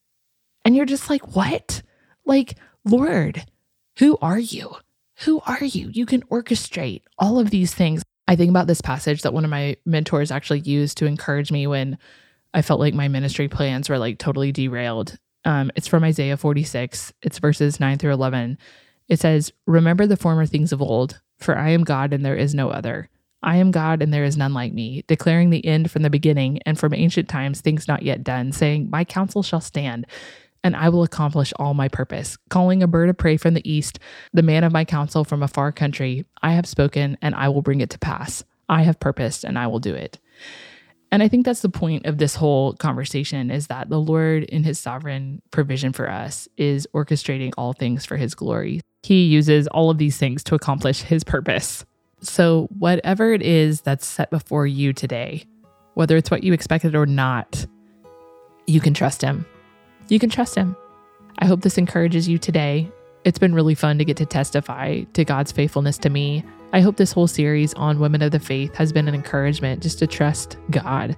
And 0.64 0.76
you're 0.76 0.86
just 0.86 1.10
like, 1.10 1.34
what? 1.34 1.82
Like, 2.24 2.56
Lord, 2.84 3.44
who 3.98 4.16
are 4.22 4.38
you? 4.38 4.76
Who 5.24 5.40
are 5.44 5.64
you? 5.64 5.88
You 5.92 6.06
can 6.06 6.22
orchestrate 6.26 7.02
all 7.18 7.40
of 7.40 7.50
these 7.50 7.74
things. 7.74 8.04
I 8.28 8.36
think 8.36 8.50
about 8.50 8.68
this 8.68 8.80
passage 8.80 9.22
that 9.22 9.34
one 9.34 9.42
of 9.42 9.50
my 9.50 9.76
mentors 9.84 10.30
actually 10.30 10.60
used 10.60 10.98
to 10.98 11.06
encourage 11.06 11.50
me 11.50 11.66
when 11.66 11.98
I 12.54 12.62
felt 12.62 12.78
like 12.78 12.94
my 12.94 13.08
ministry 13.08 13.48
plans 13.48 13.88
were 13.88 13.98
like 13.98 14.18
totally 14.18 14.52
derailed. 14.52 15.18
Um, 15.44 15.72
it's 15.74 15.88
from 15.88 16.04
Isaiah 16.04 16.36
46. 16.36 17.12
It's 17.22 17.40
verses 17.40 17.80
9 17.80 17.98
through 17.98 18.12
11. 18.12 18.56
It 19.08 19.18
says, 19.18 19.52
Remember 19.66 20.06
the 20.06 20.16
former 20.16 20.46
things 20.46 20.70
of 20.70 20.80
old, 20.80 21.20
for 21.40 21.58
I 21.58 21.70
am 21.70 21.82
God 21.82 22.12
and 22.12 22.24
there 22.24 22.36
is 22.36 22.54
no 22.54 22.70
other. 22.70 23.10
I 23.44 23.56
am 23.56 23.70
God 23.70 24.02
and 24.02 24.12
there 24.12 24.24
is 24.24 24.38
none 24.38 24.54
like 24.54 24.72
me, 24.72 25.04
declaring 25.06 25.50
the 25.50 25.64
end 25.64 25.90
from 25.90 26.02
the 26.02 26.10
beginning 26.10 26.60
and 26.64 26.78
from 26.78 26.94
ancient 26.94 27.28
times 27.28 27.60
things 27.60 27.86
not 27.86 28.02
yet 28.02 28.24
done, 28.24 28.52
saying, 28.52 28.88
My 28.90 29.04
counsel 29.04 29.42
shall 29.42 29.60
stand 29.60 30.06
and 30.64 30.74
I 30.74 30.88
will 30.88 31.02
accomplish 31.02 31.52
all 31.56 31.74
my 31.74 31.88
purpose. 31.88 32.38
Calling 32.48 32.82
a 32.82 32.88
bird 32.88 33.10
of 33.10 33.18
prey 33.18 33.36
from 33.36 33.52
the 33.52 33.70
east, 33.70 33.98
the 34.32 34.42
man 34.42 34.64
of 34.64 34.72
my 34.72 34.86
counsel 34.86 35.22
from 35.22 35.42
a 35.42 35.48
far 35.48 35.70
country, 35.72 36.24
I 36.42 36.52
have 36.52 36.66
spoken 36.66 37.18
and 37.20 37.34
I 37.34 37.50
will 37.50 37.60
bring 37.60 37.82
it 37.82 37.90
to 37.90 37.98
pass. 37.98 38.42
I 38.68 38.82
have 38.82 38.98
purposed 38.98 39.44
and 39.44 39.58
I 39.58 39.66
will 39.66 39.78
do 39.78 39.94
it. 39.94 40.18
And 41.12 41.22
I 41.22 41.28
think 41.28 41.44
that's 41.44 41.60
the 41.60 41.68
point 41.68 42.06
of 42.06 42.16
this 42.16 42.34
whole 42.34 42.72
conversation 42.72 43.50
is 43.50 43.66
that 43.66 43.90
the 43.90 44.00
Lord, 44.00 44.44
in 44.44 44.64
his 44.64 44.80
sovereign 44.80 45.42
provision 45.50 45.92
for 45.92 46.10
us, 46.10 46.48
is 46.56 46.88
orchestrating 46.94 47.52
all 47.58 47.74
things 47.74 48.06
for 48.06 48.16
his 48.16 48.34
glory. 48.34 48.80
He 49.02 49.26
uses 49.26 49.68
all 49.68 49.90
of 49.90 49.98
these 49.98 50.16
things 50.16 50.42
to 50.44 50.54
accomplish 50.54 51.02
his 51.02 51.22
purpose. 51.22 51.84
So, 52.24 52.68
whatever 52.78 53.32
it 53.32 53.42
is 53.42 53.82
that's 53.82 54.06
set 54.06 54.30
before 54.30 54.66
you 54.66 54.92
today, 54.92 55.44
whether 55.94 56.16
it's 56.16 56.30
what 56.30 56.42
you 56.42 56.52
expected 56.52 56.94
or 56.94 57.06
not, 57.06 57.66
you 58.66 58.80
can 58.80 58.94
trust 58.94 59.22
him 59.22 59.46
you 60.08 60.18
can 60.18 60.30
trust 60.30 60.54
him. 60.54 60.76
I 61.38 61.46
hope 61.46 61.62
this 61.62 61.78
encourages 61.78 62.28
you 62.28 62.38
today. 62.38 62.90
It's 63.24 63.38
been 63.38 63.54
really 63.54 63.74
fun 63.74 63.98
to 63.98 64.04
get 64.04 64.16
to 64.18 64.26
testify 64.26 65.02
to 65.14 65.24
God's 65.24 65.52
faithfulness 65.52 65.98
to 65.98 66.10
me. 66.10 66.44
I 66.72 66.80
hope 66.80 66.96
this 66.96 67.12
whole 67.12 67.26
series 67.26 67.72
on 67.74 68.00
women 68.00 68.22
of 68.22 68.32
the 68.32 68.38
faith 68.38 68.74
has 68.74 68.92
been 68.92 69.08
an 69.08 69.14
encouragement 69.14 69.82
just 69.82 69.98
to 70.00 70.06
trust 70.06 70.58
God 70.70 71.16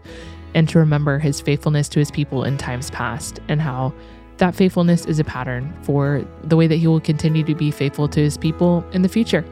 and 0.54 0.68
to 0.68 0.78
remember 0.78 1.18
his 1.18 1.40
faithfulness 1.40 1.88
to 1.90 1.98
his 1.98 2.10
people 2.10 2.44
in 2.44 2.56
times 2.56 2.90
past 2.90 3.40
and 3.48 3.60
how 3.60 3.92
that 4.36 4.54
faithfulness 4.54 5.06
is 5.06 5.18
a 5.18 5.24
pattern 5.24 5.74
for 5.82 6.24
the 6.44 6.56
way 6.56 6.66
that 6.66 6.76
he 6.76 6.86
will 6.86 7.00
continue 7.00 7.42
to 7.42 7.54
be 7.54 7.70
faithful 7.70 8.06
to 8.08 8.20
his 8.20 8.36
people 8.36 8.84
in 8.92 9.02
the 9.02 9.08
future. 9.08 9.44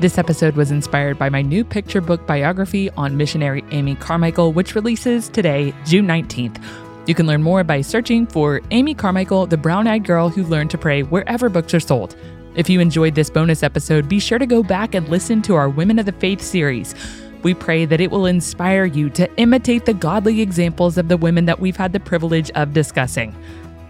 This 0.00 0.16
episode 0.16 0.54
was 0.54 0.70
inspired 0.70 1.18
by 1.18 1.28
my 1.28 1.42
new 1.42 1.64
picture 1.64 2.00
book 2.00 2.24
biography 2.24 2.88
on 2.90 3.16
missionary 3.16 3.64
Amy 3.72 3.96
Carmichael, 3.96 4.52
which 4.52 4.76
releases 4.76 5.28
today, 5.28 5.74
June 5.84 6.06
19th. 6.06 6.62
You 7.08 7.16
can 7.16 7.26
learn 7.26 7.42
more 7.42 7.64
by 7.64 7.80
searching 7.80 8.24
for 8.24 8.60
Amy 8.70 8.94
Carmichael, 8.94 9.46
the 9.46 9.56
brown 9.56 9.88
eyed 9.88 10.04
girl 10.04 10.28
who 10.28 10.44
learned 10.44 10.70
to 10.70 10.78
pray 10.78 11.02
wherever 11.02 11.48
books 11.48 11.74
are 11.74 11.80
sold. 11.80 12.14
If 12.54 12.70
you 12.70 12.78
enjoyed 12.78 13.16
this 13.16 13.28
bonus 13.28 13.64
episode, 13.64 14.08
be 14.08 14.20
sure 14.20 14.38
to 14.38 14.46
go 14.46 14.62
back 14.62 14.94
and 14.94 15.08
listen 15.08 15.42
to 15.42 15.56
our 15.56 15.68
Women 15.68 15.98
of 15.98 16.06
the 16.06 16.12
Faith 16.12 16.42
series. 16.42 16.94
We 17.42 17.54
pray 17.54 17.84
that 17.84 18.00
it 18.00 18.12
will 18.12 18.26
inspire 18.26 18.84
you 18.84 19.10
to 19.10 19.28
imitate 19.36 19.84
the 19.84 19.94
godly 19.94 20.40
examples 20.40 20.96
of 20.96 21.08
the 21.08 21.16
women 21.16 21.46
that 21.46 21.58
we've 21.58 21.76
had 21.76 21.92
the 21.92 21.98
privilege 21.98 22.52
of 22.52 22.72
discussing. 22.72 23.34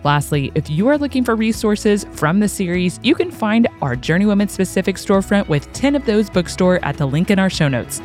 Lastly, 0.04 0.52
if 0.54 0.70
you 0.70 0.86
are 0.88 0.96
looking 0.96 1.24
for 1.24 1.34
resources 1.34 2.06
from 2.12 2.38
the 2.38 2.48
series, 2.48 3.00
you 3.02 3.14
can 3.14 3.30
find 3.30 3.66
our 3.82 3.96
Journeywomen 3.96 4.48
specific 4.48 4.96
storefront 4.96 5.48
with 5.48 5.72
10ofthose 5.72 6.32
bookstore 6.32 6.78
at 6.84 6.96
the 6.96 7.06
link 7.06 7.30
in 7.30 7.38
our 7.38 7.50
show 7.50 7.68
notes. 7.68 8.00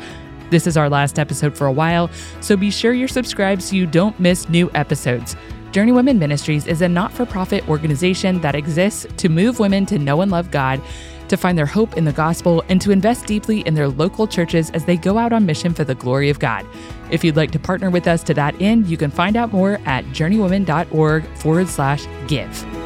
This 0.50 0.66
is 0.66 0.76
our 0.76 0.88
last 0.88 1.18
episode 1.18 1.56
for 1.56 1.66
a 1.66 1.72
while, 1.72 2.10
so 2.40 2.56
be 2.56 2.70
sure 2.70 2.92
you're 2.92 3.08
subscribed 3.08 3.62
so 3.62 3.76
you 3.76 3.86
don't 3.86 4.18
miss 4.18 4.48
new 4.48 4.70
episodes. 4.74 5.36
Journeywomen 5.70 6.18
Ministries 6.18 6.66
is 6.66 6.82
a 6.82 6.88
not 6.88 7.12
for 7.12 7.26
profit 7.26 7.68
organization 7.68 8.40
that 8.40 8.54
exists 8.54 9.06
to 9.16 9.28
move 9.28 9.58
women 9.58 9.86
to 9.86 9.98
know 9.98 10.20
and 10.20 10.30
love 10.30 10.50
God 10.50 10.80
to 11.28 11.36
find 11.36 11.56
their 11.56 11.66
hope 11.66 11.96
in 11.96 12.04
the 12.04 12.12
gospel, 12.12 12.62
and 12.68 12.80
to 12.80 12.90
invest 12.90 13.26
deeply 13.26 13.60
in 13.60 13.74
their 13.74 13.88
local 13.88 14.26
churches 14.26 14.70
as 14.70 14.84
they 14.84 14.96
go 14.96 15.18
out 15.18 15.32
on 15.32 15.46
mission 15.46 15.74
for 15.74 15.84
the 15.84 15.94
glory 15.94 16.30
of 16.30 16.38
God. 16.38 16.66
If 17.10 17.24
you'd 17.24 17.36
like 17.36 17.50
to 17.52 17.58
partner 17.58 17.90
with 17.90 18.06
us 18.06 18.22
to 18.24 18.34
that 18.34 18.60
end, 18.60 18.86
you 18.86 18.96
can 18.96 19.10
find 19.10 19.36
out 19.36 19.52
more 19.52 19.80
at 19.84 20.04
journeywomen.org 20.06 21.24
forward 21.36 21.68
slash 21.68 22.06
give. 22.26 22.83